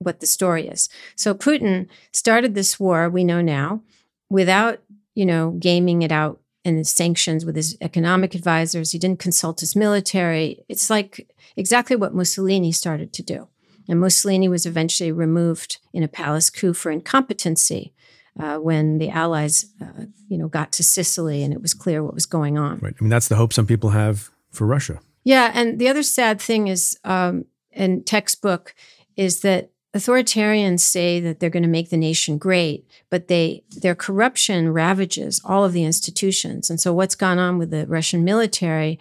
[0.00, 0.88] what the story is.
[1.16, 3.82] So Putin started this war, we know now,
[4.28, 4.82] without,
[5.14, 8.92] you know, gaming it out and sanctions with his economic advisors.
[8.92, 10.64] He didn't consult his military.
[10.68, 13.48] It's like exactly what Mussolini started to do.
[13.88, 17.94] And Mussolini was eventually removed in a palace coup for incompetency
[18.38, 22.14] uh, when the Allies, uh, you know, got to Sicily and it was clear what
[22.14, 22.78] was going on.
[22.78, 22.94] Right.
[22.98, 25.00] I mean, that's the hope some people have for Russia.
[25.24, 28.74] Yeah, and the other sad thing is, um, in textbook,
[29.16, 33.94] is that authoritarians say that they're going to make the nation great, but they their
[33.94, 36.70] corruption ravages all of the institutions.
[36.70, 38.98] And so, what's gone on with the Russian military?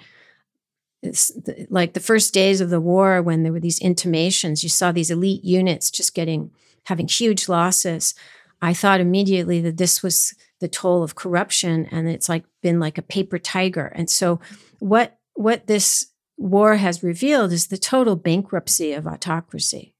[1.70, 5.12] Like the first days of the war, when there were these intimations, you saw these
[5.12, 6.52] elite units just getting
[6.86, 8.16] having huge losses.
[8.62, 12.98] I thought immediately that this was the toll of corruption, and it's like been like
[12.98, 13.88] a paper tiger.
[13.88, 14.40] And so,
[14.80, 19.96] what what this war has revealed is the total bankruptcy of autocracy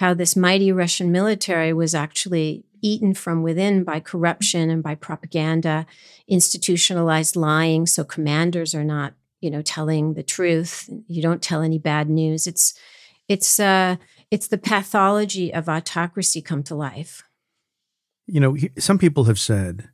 [0.00, 5.84] how this mighty Russian military was actually eaten from within by corruption and by propaganda,
[6.26, 7.84] institutionalized lying.
[7.84, 10.88] So commanders are not, you know, telling the truth.
[11.06, 12.46] You don't tell any bad news.
[12.46, 12.74] It's,
[13.28, 13.96] it's, uh,
[14.30, 17.22] it's the pathology of autocracy come to life.
[18.26, 19.88] You know, some people have said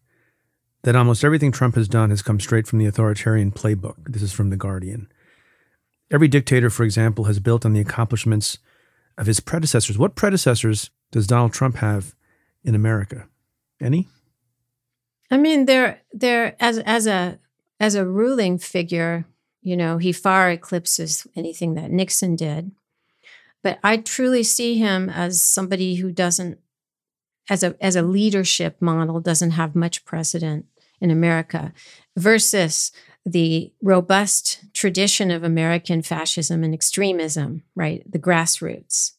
[0.83, 3.97] that almost everything Trump has done has come straight from the authoritarian playbook.
[4.07, 5.09] This is from The Guardian.
[6.11, 8.59] Every dictator, for example, has built on the accomplishments
[9.19, 9.99] of his predecessors.
[9.99, 12.15] What predecessors does Donald Trump have
[12.63, 13.27] in America?
[13.81, 14.09] Any?
[15.31, 17.41] I mean, they're they're as as a
[17.81, 19.27] as a ruling figure,
[19.67, 22.71] you know, he far eclipses anything that Nixon did.
[23.65, 26.61] But I truly see him as somebody who doesn't
[27.51, 30.67] as a as a leadership model doesn't have much precedent
[31.01, 31.73] in America
[32.17, 32.93] versus
[33.25, 38.09] the robust tradition of American fascism and extremism, right?
[38.09, 39.15] The grassroots,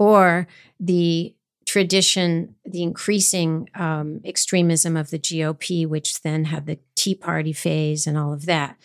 [0.00, 0.48] or
[0.80, 1.32] the
[1.64, 8.04] tradition, the increasing um, extremism of the GOP, which then had the Tea Party phase
[8.08, 8.76] and all of that.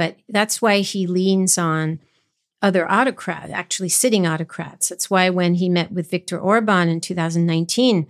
[0.00, 2.00] But that's why he leans on
[2.62, 4.88] other autocrats, actually sitting autocrats.
[4.88, 8.06] That's why when he met with Viktor Orban in 2019,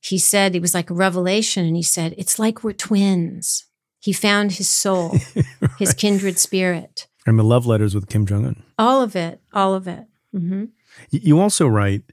[0.00, 1.66] he said it was like a revelation.
[1.66, 3.66] And he said, It's like we're twins.
[4.00, 5.70] He found his soul, right.
[5.78, 7.06] his kindred spirit.
[7.26, 8.62] And the love letters with Kim Jong un.
[8.78, 10.06] All of it, all of it.
[10.34, 10.64] Mm-hmm.
[11.10, 12.04] You also write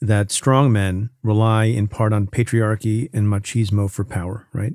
[0.00, 4.74] that strong men rely in part on patriarchy and machismo for power, right?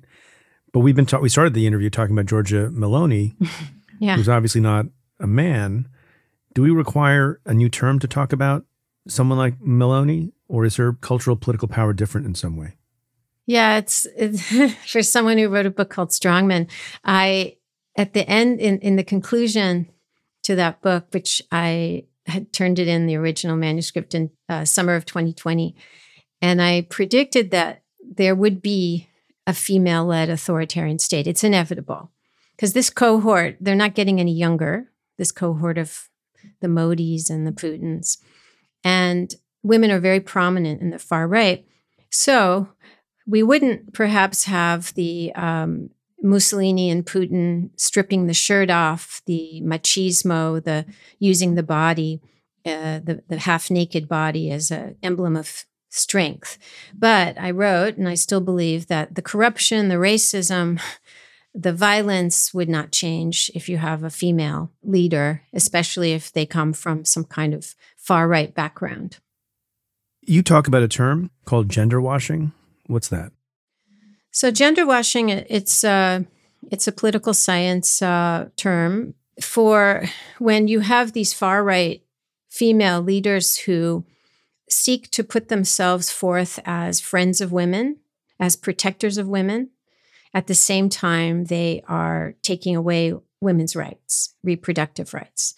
[0.74, 3.36] But we've been ta- we started the interview talking about Giorgia Meloni,
[3.99, 4.15] yeah.
[4.15, 4.88] who's obviously not
[5.19, 5.88] a man.
[6.53, 8.65] Do we require a new term to talk about
[9.07, 12.76] someone like Meloni, or is her cultural political power different in some way?
[13.45, 16.69] Yeah, it's, it's for someone who wrote a book called Strongmen.
[17.03, 17.57] I
[17.95, 19.89] at the end in in the conclusion
[20.43, 24.95] to that book, which I had turned it in the original manuscript in uh, summer
[24.95, 25.76] of 2020,
[26.41, 29.07] and I predicted that there would be
[29.46, 31.28] a female led authoritarian state.
[31.28, 32.12] It's inevitable
[32.56, 34.89] because this cohort they're not getting any younger.
[35.18, 36.10] This cohort of
[36.60, 38.18] the Modis and the Putins,
[38.84, 41.66] and women are very prominent in the far right.
[42.10, 42.70] So
[43.26, 45.89] we wouldn't perhaps have the um,
[46.22, 50.86] Mussolini and Putin stripping the shirt off, the machismo, the
[51.20, 52.22] using the body,
[52.66, 56.58] uh, the, the half naked body as an emblem of strength.
[56.94, 60.82] But I wrote, and I still believe that the corruption, the racism,
[61.56, 66.74] the violence would not change if you have a female leader, especially if they come
[66.74, 69.20] from some kind of far right background.
[70.22, 72.54] You talk about a term called gender washing.
[72.88, 73.32] What's that?
[74.32, 76.22] So gender washing, it's uh,
[76.72, 80.06] it's a political science uh, term for
[80.39, 82.02] when you have these far right
[82.50, 84.06] female leaders who
[84.74, 87.97] seek to put themselves forth as friends of women,
[88.39, 89.69] as protectors of women.
[90.34, 95.53] At the same time, they are taking away women's rights, reproductive rights.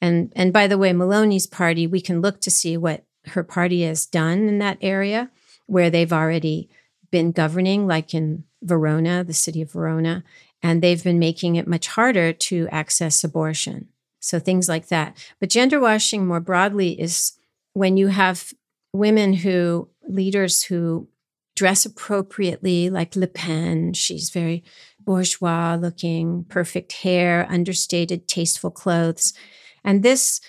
[0.00, 3.82] And, and by the way, Meloni's party, we can look to see what her party
[3.82, 5.30] has done in that area
[5.66, 6.68] where they've already
[7.10, 10.24] been governing, like in Verona, the city of Verona,
[10.62, 13.88] and they've been making it much harder to access abortion.
[14.20, 15.16] So things like that.
[15.38, 17.32] But gender washing more broadly is
[17.72, 18.52] when you have
[18.92, 21.08] women who, leaders who
[21.56, 23.92] dress appropriately, like Le Pen.
[23.92, 24.64] She's very
[24.98, 29.34] bourgeois looking, perfect hair, understated, tasteful clothes.
[29.84, 30.40] And this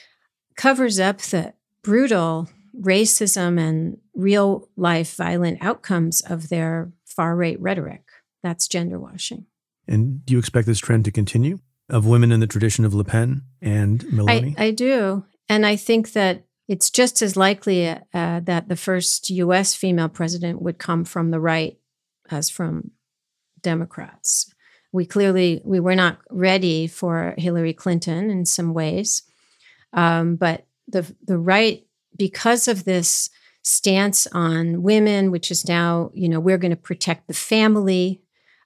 [0.56, 8.04] covers up the brutal racism and real life violent outcomes of their far right rhetoric.
[8.44, 9.46] That's gender washing.
[9.88, 13.04] And do you expect this trend to continue of women in the tradition of Le
[13.04, 14.56] Pen and Meloni?
[14.58, 15.26] I, I do.
[15.50, 20.62] And I think that it's just as likely uh, that the first US female president
[20.62, 21.78] would come from the right
[22.30, 22.92] as from
[23.62, 24.54] Democrats.
[24.94, 29.24] We clearly we were not ready for Hillary Clinton in some ways,
[29.92, 31.86] um, but the the right
[32.18, 33.30] because of this
[33.64, 38.22] stance on women, which is now you know we're going to protect the family,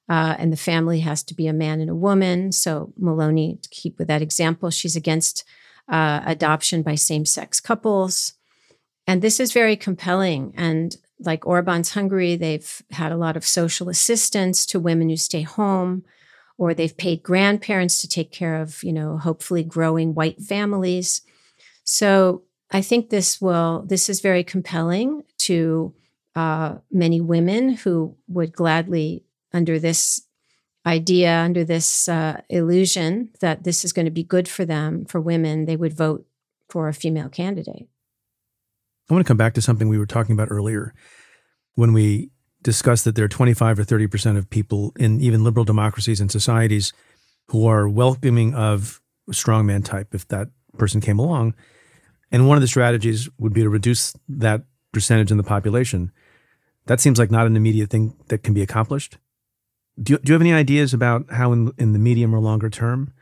[0.10, 2.52] uh, and the family has to be a man and a woman.
[2.52, 5.44] So Meloni, to keep with that example, she's against
[5.88, 8.34] uh, adoption by same-sex couples,
[9.08, 13.90] and this is very compelling and like Orban's Hungary, they've had a lot of social
[13.90, 16.04] assistance to women who stay home,
[16.58, 21.22] or they've paid grandparents to take care of, you know, hopefully growing white families.
[21.84, 25.94] So I think this will, this is very compelling to
[26.36, 29.24] uh, many women who would gladly,
[29.54, 30.25] under this
[30.86, 35.20] idea, under this uh, illusion that this is going to be good for them, for
[35.20, 36.26] women, they would vote
[36.70, 37.88] for a female candidate.
[39.10, 40.94] I want to come back to something we were talking about earlier
[41.76, 42.32] when we
[42.64, 46.32] discussed that there are 25 or 30 percent of people in even liberal democracies and
[46.32, 46.92] societies
[47.50, 51.54] who are welcoming of a strongman type if that person came along.
[52.32, 56.12] And one of the strategies would be to reduce that percentage in the population.
[56.88, 59.18] That seems like not an immediate thing that can be accomplished.
[60.02, 62.70] Do you, do you have any ideas about how, in, in the medium or longer
[62.70, 63.14] term,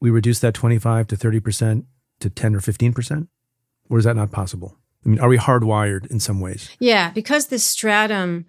[0.00, 1.84] we reduce that 25 to 30%
[2.20, 3.28] to 10 or 15%?
[3.88, 4.76] Or is that not possible?
[5.04, 6.70] I mean, are we hardwired in some ways?
[6.80, 8.46] Yeah, because the stratum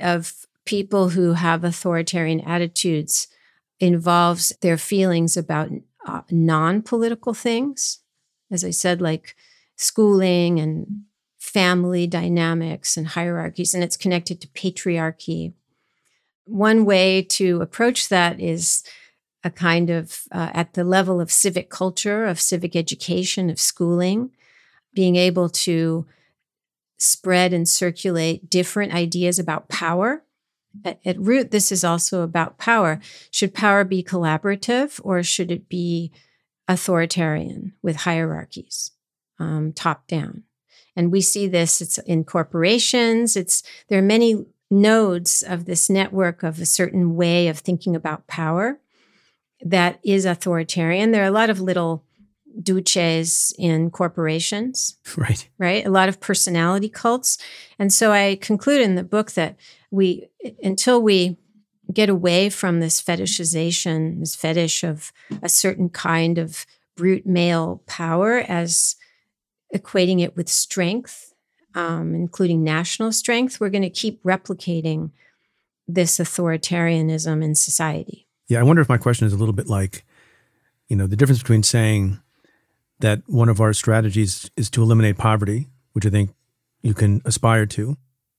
[0.00, 3.28] of people who have authoritarian attitudes
[3.78, 5.70] involves their feelings about
[6.06, 8.00] uh, non political things.
[8.50, 9.36] As I said, like
[9.76, 11.04] schooling and
[11.38, 15.52] family dynamics and hierarchies, and it's connected to patriarchy.
[16.46, 18.82] One way to approach that is
[19.44, 24.30] a kind of uh, at the level of civic culture, of civic education, of schooling,
[24.94, 26.06] being able to
[26.98, 30.24] spread and circulate different ideas about power.
[30.84, 33.00] At, at, root, this is also about power.
[33.30, 36.12] Should power be collaborative or should it be
[36.68, 38.90] authoritarian with hierarchies,
[39.38, 40.42] um, top down?
[40.96, 43.36] And we see this it's in corporations.
[43.36, 48.26] It's there are many nodes of this network of a certain way of thinking about
[48.26, 48.78] power
[49.64, 51.12] that is authoritarian.
[51.12, 52.04] There are a lot of little
[52.62, 54.96] duces in corporations.
[55.16, 55.48] Right.
[55.58, 55.86] Right.
[55.86, 57.38] A lot of personality cults.
[57.78, 59.56] And so I conclude in the book that
[59.90, 60.28] we,
[60.62, 61.38] until we
[61.92, 65.12] get away from this fetishization, this fetish of
[65.42, 68.96] a certain kind of brute male power as
[69.74, 71.25] equating it with strength,
[71.76, 75.10] um, including national strength, we're going to keep replicating
[75.86, 78.26] this authoritarianism in society.
[78.48, 80.04] Yeah, I wonder if my question is a little bit like,
[80.88, 82.18] you know, the difference between saying
[83.00, 86.30] that one of our strategies is to eliminate poverty, which I think
[86.82, 87.96] you can aspire to,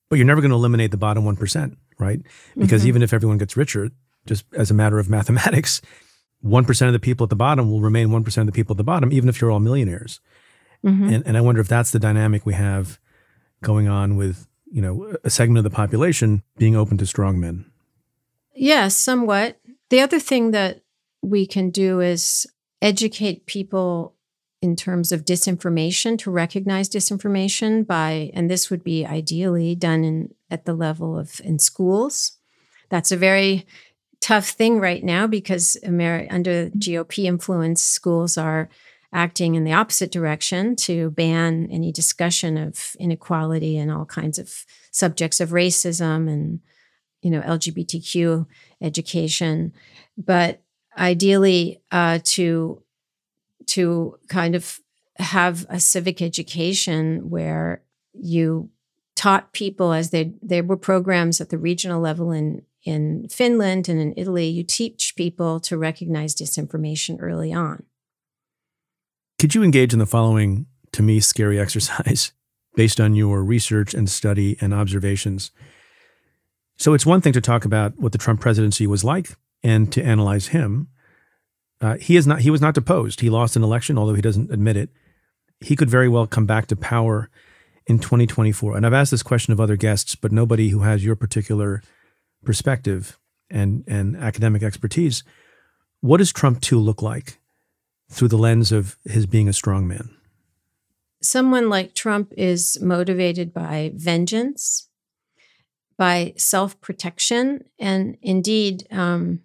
[0.08, 2.20] but you're never going to eliminate the bottom 1%, right?
[2.56, 2.88] Because mm-hmm.
[2.88, 3.90] even if everyone gets richer,
[4.26, 5.80] just as a matter of mathematics,
[6.44, 8.84] 1% of the people at the bottom will remain 1% of the people at the
[8.84, 10.20] bottom, even if you're all millionaires.
[10.84, 11.08] Mm-hmm.
[11.08, 12.98] And, and I wonder if that's the dynamic we have
[13.62, 17.64] going on with, you know, a segment of the population being open to strong men.
[18.54, 19.58] Yes, somewhat.
[19.90, 20.82] The other thing that
[21.22, 22.46] we can do is
[22.82, 24.14] educate people
[24.60, 30.34] in terms of disinformation to recognize disinformation by and this would be ideally done in
[30.50, 32.38] at the level of in schools
[32.88, 33.66] that's a very
[34.20, 38.68] tough thing right now because Ameri- under GOP influence schools are
[39.12, 44.66] acting in the opposite direction to ban any discussion of inequality and all kinds of
[44.90, 46.60] subjects of racism and
[47.22, 48.46] you know LGBTQ
[48.80, 49.72] education.
[50.16, 50.62] But
[50.96, 52.82] ideally uh, to
[53.66, 54.80] to kind of
[55.16, 57.82] have a civic education where
[58.12, 58.70] you
[59.16, 64.00] taught people as they there were programs at the regional level in in Finland and
[64.00, 67.82] in Italy you teach people to recognize disinformation early on
[69.38, 72.32] could you engage in the following to me scary exercise
[72.74, 75.50] based on your research and study and observations
[76.76, 80.02] so it's one thing to talk about what the Trump presidency was like and to
[80.02, 80.88] analyze him
[81.80, 82.40] uh, he is not.
[82.40, 83.20] He was not deposed.
[83.20, 84.90] He lost an election, although he doesn't admit it.
[85.60, 87.30] He could very well come back to power
[87.88, 88.76] in 2024?
[88.76, 91.82] And I've asked this question of other guests, but nobody who has your particular
[92.44, 93.18] perspective
[93.50, 95.24] and, and academic expertise.
[96.00, 97.38] What does Trump 2 look like
[98.10, 100.10] through the lens of his being a strong man?
[101.20, 104.88] Someone like Trump is motivated by vengeance,
[105.96, 109.40] by self protection, and indeed, um,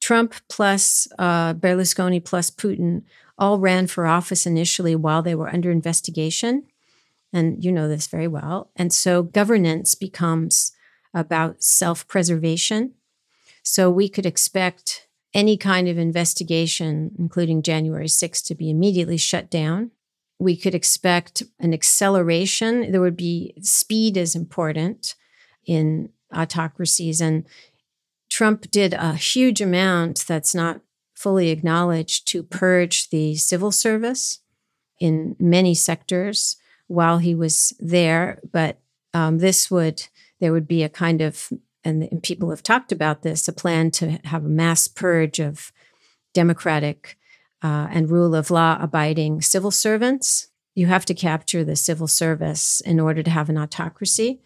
[0.00, 3.04] Trump plus uh, Berlusconi plus Putin
[3.38, 6.64] all ran for office initially while they were under investigation.
[7.32, 8.70] And you know this very well.
[8.76, 10.72] And so governance becomes
[11.14, 12.92] about self preservation.
[13.62, 15.03] So we could expect
[15.34, 19.90] any kind of investigation, including January 6th, to be immediately shut down.
[20.38, 22.92] We could expect an acceleration.
[22.92, 25.16] There would be speed is important
[25.66, 27.20] in autocracies.
[27.20, 27.46] And
[28.30, 30.80] Trump did a huge amount that's not
[31.14, 34.40] fully acknowledged to purge the civil service
[35.00, 36.56] in many sectors
[36.86, 38.40] while he was there.
[38.52, 38.78] But
[39.12, 40.06] um, this would,
[40.40, 41.48] there would be a kind of,
[41.84, 45.72] and, and people have talked about this, a plan to have a mass purge of
[46.32, 47.18] democratic
[47.62, 50.48] uh, and rule of law abiding civil servants.
[50.74, 54.40] You have to capture the civil service in order to have an autocracy.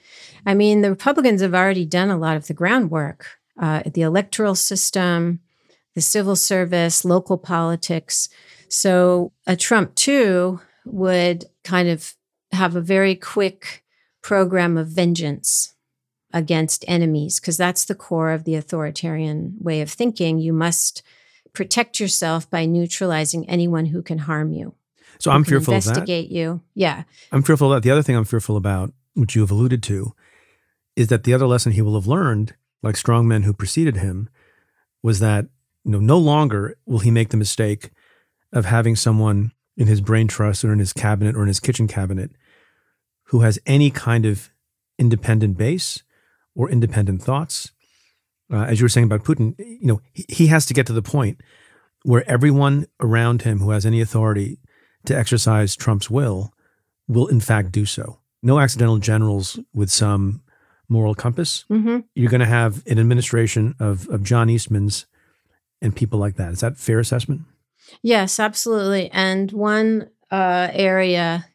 [0.45, 3.27] I mean, the Republicans have already done a lot of the groundwork.
[3.59, 5.41] Uh, the electoral system,
[5.95, 8.29] the civil service, local politics.
[8.69, 12.15] So a Trump too would kind of
[12.53, 13.85] have a very quick
[14.23, 15.75] program of vengeance
[16.33, 20.39] against enemies, because that's the core of the authoritarian way of thinking.
[20.39, 21.03] You must
[21.53, 24.75] protect yourself by neutralizing anyone who can harm you.
[25.19, 26.13] So I'm fearful investigate of that.
[26.13, 26.61] Investigate you.
[26.75, 27.03] Yeah.
[27.33, 27.87] I'm fearful of that.
[27.87, 30.15] The other thing I'm fearful about, which you have alluded to,
[30.95, 34.29] is that the other lesson he will have learned, like strong men who preceded him,
[35.03, 35.47] was that
[35.85, 37.91] you know, no longer will he make the mistake
[38.53, 41.89] of having someone in his brain trust or in his cabinet or in his kitchen
[41.89, 42.31] cabinet
[43.25, 44.51] who has any kind of
[44.99, 46.03] independent base
[46.59, 47.71] or independent thoughts.
[48.53, 50.93] Uh, as you were saying about Putin, you know, he, he has to get to
[50.93, 51.41] the point
[52.03, 54.59] where everyone around him who has any authority
[55.07, 56.53] to exercise Trump's will
[57.07, 58.19] will in fact do so.
[58.43, 60.43] No accidental generals with some
[60.89, 61.65] moral compass.
[61.71, 62.01] Mm-hmm.
[62.15, 65.07] You're going to have an administration of, of John Eastman's
[65.81, 66.53] and people like that.
[66.53, 67.43] Is that fair assessment?
[68.03, 69.11] Yes, absolutely.
[69.11, 71.47] And one uh, area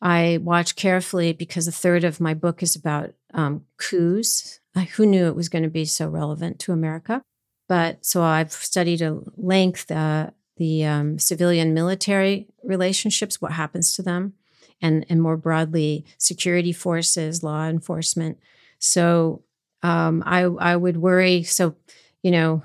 [0.00, 4.60] I watch carefully because a third of my book is about um, coups.
[4.96, 7.22] Who knew it was going to be so relevant to America?
[7.68, 14.02] But so I've studied at length uh, the um, civilian military relationships, what happens to
[14.02, 14.34] them,
[14.80, 18.38] and, and more broadly, security forces, law enforcement.
[18.78, 19.42] So
[19.82, 21.42] um, I, I would worry.
[21.42, 21.76] So,
[22.22, 22.62] you know,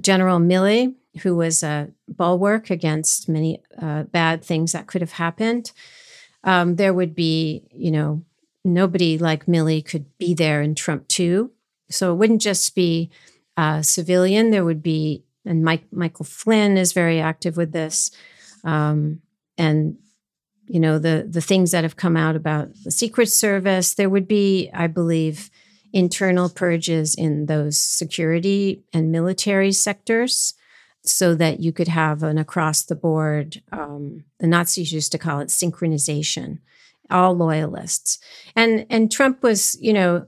[0.00, 5.72] General Milley, who was a bulwark against many uh, bad things that could have happened.
[6.44, 8.22] Um, there would be, you know,
[8.66, 11.50] nobody like Milley could be there in Trump 2.
[11.90, 13.10] So it wouldn't just be
[13.56, 14.50] uh, civilian.
[14.50, 18.10] There would be, and Mike, Michael Flynn is very active with this.
[18.64, 19.22] Um,
[19.56, 19.96] and
[20.68, 23.94] you know the the things that have come out about the Secret Service.
[23.94, 25.48] There would be, I believe,
[25.92, 30.54] internal purges in those security and military sectors
[31.04, 35.38] so that you could have an across the board, um, the Nazis used to call
[35.40, 36.58] it synchronization,
[37.10, 38.18] all loyalists.
[38.54, 40.26] And, and Trump was, you know,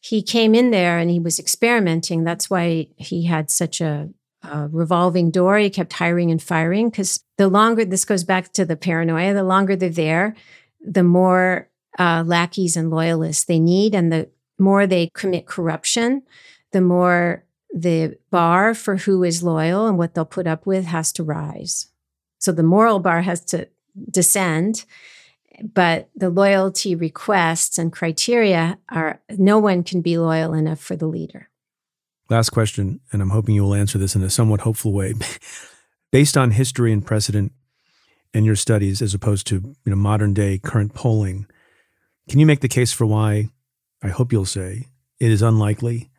[0.00, 2.24] he came in there and he was experimenting.
[2.24, 4.08] That's why he had such a,
[4.42, 5.58] a revolving door.
[5.58, 9.44] He kept hiring and firing because the longer this goes back to the paranoia, the
[9.44, 10.34] longer they're there,
[10.80, 11.68] the more
[11.98, 16.22] uh, lackeys and loyalists they need, and the more they commit corruption,
[16.72, 21.12] the more the bar for who is loyal and what they'll put up with has
[21.12, 21.88] to rise.
[22.38, 23.68] So the moral bar has to
[24.10, 24.84] descend,
[25.62, 31.06] but the loyalty requests and criteria are no one can be loyal enough for the
[31.06, 31.48] leader.
[32.28, 35.14] Last question, and I'm hoping you will answer this in a somewhat hopeful way.
[36.12, 37.52] Based on history and precedent
[38.34, 41.46] and your studies, as opposed to you know modern day current polling,
[42.28, 43.50] can you make the case for why
[44.02, 44.86] I hope you'll say,
[45.20, 46.10] it is unlikely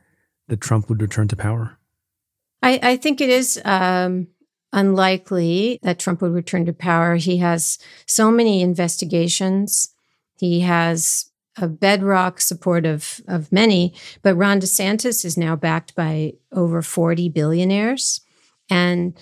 [0.47, 1.77] that Trump would return to power?
[2.61, 4.27] I, I think it is um,
[4.73, 7.15] unlikely that Trump would return to power.
[7.15, 9.93] He has so many investigations.
[10.37, 13.93] He has a bedrock support of, of many,
[14.23, 18.21] but Ron DeSantis is now backed by over 40 billionaires.
[18.69, 19.17] And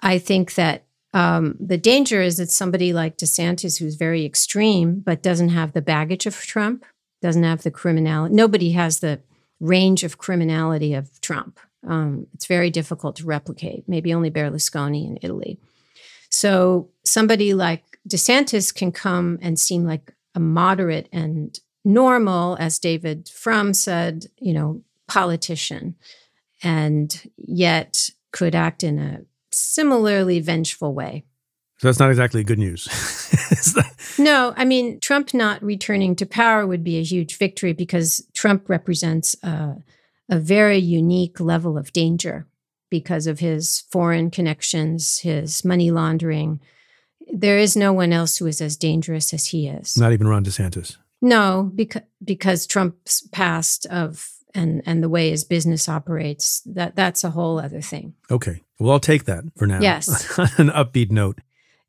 [0.00, 5.22] I think that um, the danger is that somebody like DeSantis, who's very extreme, but
[5.22, 6.84] doesn't have the baggage of Trump,
[7.20, 8.34] doesn't have the criminality.
[8.34, 9.20] Nobody has the
[9.58, 11.58] range of criminality of Trump.
[11.86, 13.84] Um, it's very difficult to replicate.
[13.88, 15.58] Maybe only Berlusconi in Italy.
[16.30, 23.28] So somebody like DeSantis can come and seem like a moderate and normal, as David
[23.28, 25.96] Frum said, you know, politician,
[26.62, 29.20] and yet could act in a
[29.50, 31.24] similarly vengeful way.
[31.78, 32.88] So that's not exactly good news.
[34.18, 38.68] no, I mean, Trump not returning to power would be a huge victory because Trump
[38.68, 39.76] represents a,
[40.30, 42.46] a very unique level of danger
[42.88, 46.60] because of his foreign connections, his money laundering.
[47.32, 49.98] There is no one else who is as dangerous as he is.
[49.98, 50.96] Not even Ron DeSantis.
[51.20, 57.24] No, because because Trump's past of and and the way his business operates that that's
[57.24, 58.14] a whole other thing.
[58.30, 59.80] Okay, well I'll take that for now.
[59.80, 61.38] Yes, an upbeat note.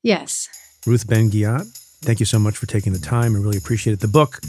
[0.03, 0.49] Yes.
[0.87, 1.67] Ruth Ben-Ghiat,
[2.01, 3.35] thank you so much for taking the time.
[3.35, 3.99] I really appreciate it.
[3.99, 4.41] The book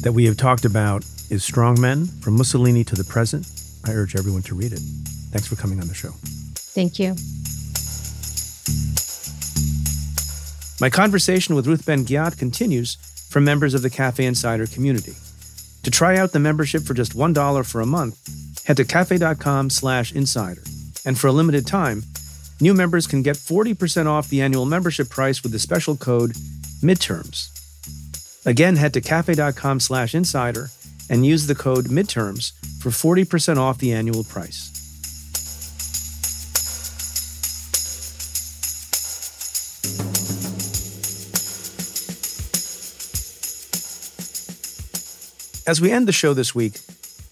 [0.00, 3.46] that we have talked about is Strong Men From Mussolini to the Present.
[3.86, 4.80] I urge everyone to read it.
[5.30, 6.10] Thanks for coming on the show.
[6.74, 7.14] Thank you.
[10.80, 12.96] My conversation with Ruth Ben-Ghiat continues
[13.30, 15.14] from members of the Cafe Insider community.
[15.82, 20.12] To try out the membership for just $1 for a month, head to cafe.com slash
[20.12, 20.62] insider.
[21.04, 22.04] And for a limited time,
[22.60, 26.32] new members can get 40% off the annual membership price with the special code
[26.82, 27.50] midterms.
[28.46, 30.70] Again, head to cafe.com slash insider
[31.08, 34.70] and use the code midterms for 40% off the annual price.
[45.66, 46.78] As we end the show this week,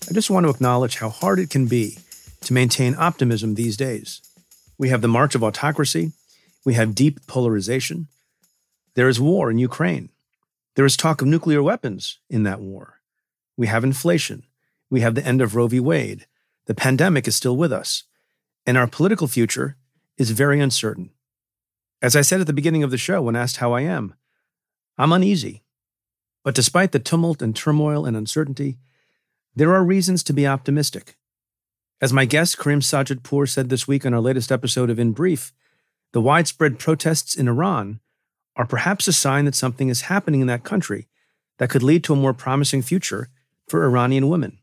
[0.08, 1.98] I just want to acknowledge how hard it can be
[2.44, 4.22] to maintain optimism these days.
[4.78, 6.12] We have the march of autocracy,
[6.64, 8.08] we have deep polarization,
[8.94, 10.08] there is war in Ukraine,
[10.76, 13.01] there is talk of nuclear weapons in that war,
[13.56, 14.44] we have inflation,
[14.90, 15.80] we have the end of Roe v.
[15.80, 16.26] Wade,
[16.66, 18.04] the pandemic is still with us,
[18.66, 19.76] and our political future
[20.16, 21.10] is very uncertain.
[22.00, 24.14] As I said at the beginning of the show when asked how I am,
[24.98, 25.62] I'm uneasy.
[26.44, 28.78] But despite the tumult and turmoil and uncertainty,
[29.54, 31.16] there are reasons to be optimistic.
[32.00, 35.52] As my guest Karim Sadjadpour said this week on our latest episode of In Brief,
[36.12, 38.00] the widespread protests in Iran
[38.56, 41.08] are perhaps a sign that something is happening in that country
[41.58, 43.28] that could lead to a more promising future
[43.68, 44.58] for Iranian women.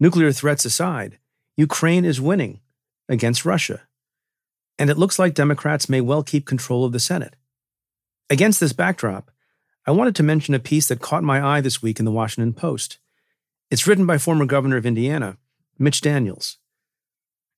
[0.00, 1.18] Nuclear threats aside,
[1.56, 2.60] Ukraine is winning
[3.08, 3.82] against Russia.
[4.78, 7.36] And it looks like Democrats may well keep control of the Senate.
[8.30, 9.30] Against this backdrop,
[9.86, 12.54] I wanted to mention a piece that caught my eye this week in the Washington
[12.54, 12.98] Post.
[13.70, 15.36] It's written by former governor of Indiana,
[15.78, 16.58] Mitch Daniels.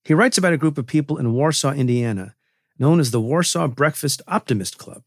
[0.04, 2.34] He writes about a group of people in Warsaw, Indiana,
[2.78, 5.04] known as the Warsaw Breakfast Optimist Club.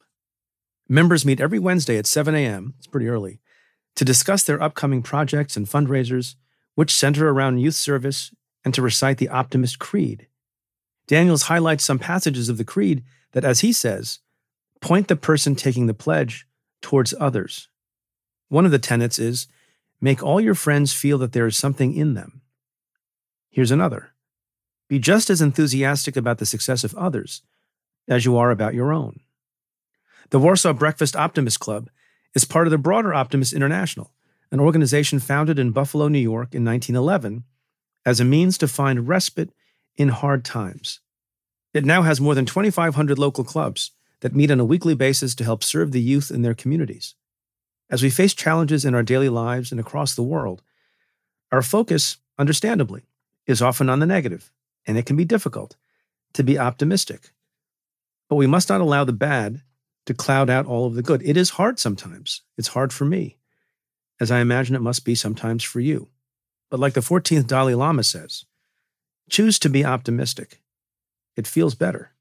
[0.90, 3.42] Members meet every Wednesday at 7 a.m., it's pretty early,
[3.98, 6.36] to discuss their upcoming projects and fundraisers,
[6.76, 8.32] which center around youth service,
[8.64, 10.28] and to recite the Optimist Creed.
[11.08, 14.20] Daniels highlights some passages of the Creed that, as he says,
[14.82, 16.48] point the person taking the pledge
[16.82, 17.70] towards others.
[18.50, 19.48] One of the tenets is
[20.00, 22.42] make all your friends feel that there is something in them.
[23.50, 24.12] Here's another
[24.90, 27.42] be just as enthusiastic about the success of others
[28.08, 29.20] as you are about your own.
[30.30, 31.90] The Warsaw Breakfast Optimist Club
[32.34, 34.12] is part of the broader Optimist International,
[34.52, 37.44] an organization founded in Buffalo, New York in 1911
[38.06, 39.52] as a means to find respite
[39.98, 41.02] in hard times.
[41.74, 45.44] It now has more than 2,500 local clubs that meet on a weekly basis to
[45.44, 47.16] help serve the youth in their communities.
[47.90, 50.62] As we face challenges in our daily lives and across the world,
[51.52, 53.04] our focus, understandably,
[53.46, 54.52] is often on the negative,
[54.86, 55.76] and it can be difficult
[56.34, 57.32] to be optimistic.
[58.30, 59.62] But we must not allow the bad
[60.08, 61.22] to cloud out all of the good.
[61.24, 62.42] It is hard sometimes.
[62.58, 63.38] It's hard for me,
[64.20, 66.10] as I imagine it must be sometimes for you.
[66.72, 68.46] But like the 14th Dalai Lama says,
[69.30, 70.62] choose to be optimistic.
[71.36, 72.12] It feels better.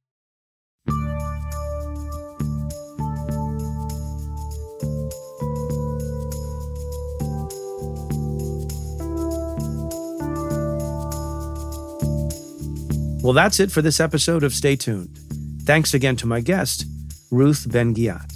[13.22, 15.18] Well, that's it for this episode of Stay Tuned.
[15.62, 16.86] Thanks again to my guest,
[17.30, 18.32] Ruth Ben-Ghiat.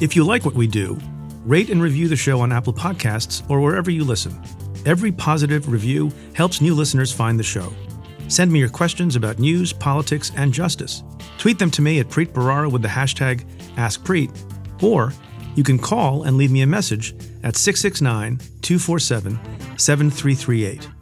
[0.00, 0.98] If you like what we do,
[1.44, 4.38] rate and review the show on Apple Podcasts or wherever you listen.
[4.84, 7.72] Every positive review helps new listeners find the show.
[8.28, 11.02] Send me your questions about news, politics, and justice.
[11.38, 13.44] Tweet them to me at Preet Bharara with the hashtag
[13.76, 14.30] AskPreet,
[14.82, 15.12] or
[15.54, 19.38] you can call and leave me a message at 669 247
[19.78, 20.95] 7338.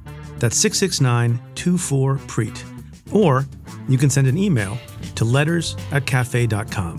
[0.44, 3.14] That's 669 24 Preet.
[3.14, 3.46] Or
[3.88, 4.76] you can send an email
[5.14, 6.98] to letters at cafe.com.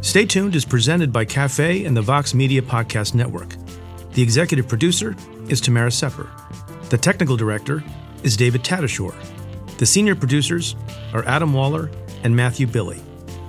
[0.00, 3.54] Stay tuned is presented by Cafe and the Vox Media Podcast Network.
[4.14, 5.14] The executive producer
[5.48, 6.28] is Tamara Sepper.
[6.90, 7.84] The technical director
[8.24, 9.14] is David Tatasciore.
[9.78, 10.74] The senior producers
[11.12, 11.88] are Adam Waller
[12.24, 13.00] and Matthew Billy.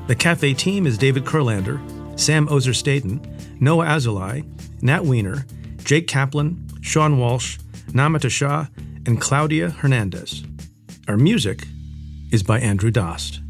[0.05, 1.79] The cafe team is David Kurlander,
[2.19, 3.19] Sam Ozer Staten,
[3.59, 4.45] Noah Azulai,
[4.83, 5.43] Nat Weiner,
[5.83, 7.57] Jake Kaplan, Sean Walsh,
[7.95, 8.67] Namita Shah,
[9.05, 10.43] and Claudia Hernandez.
[11.07, 11.67] Our music
[12.31, 13.41] is by Andrew Dost.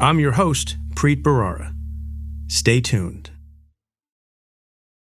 [0.00, 1.74] I'm your host, Preet Bharara.
[2.48, 3.30] Stay tuned.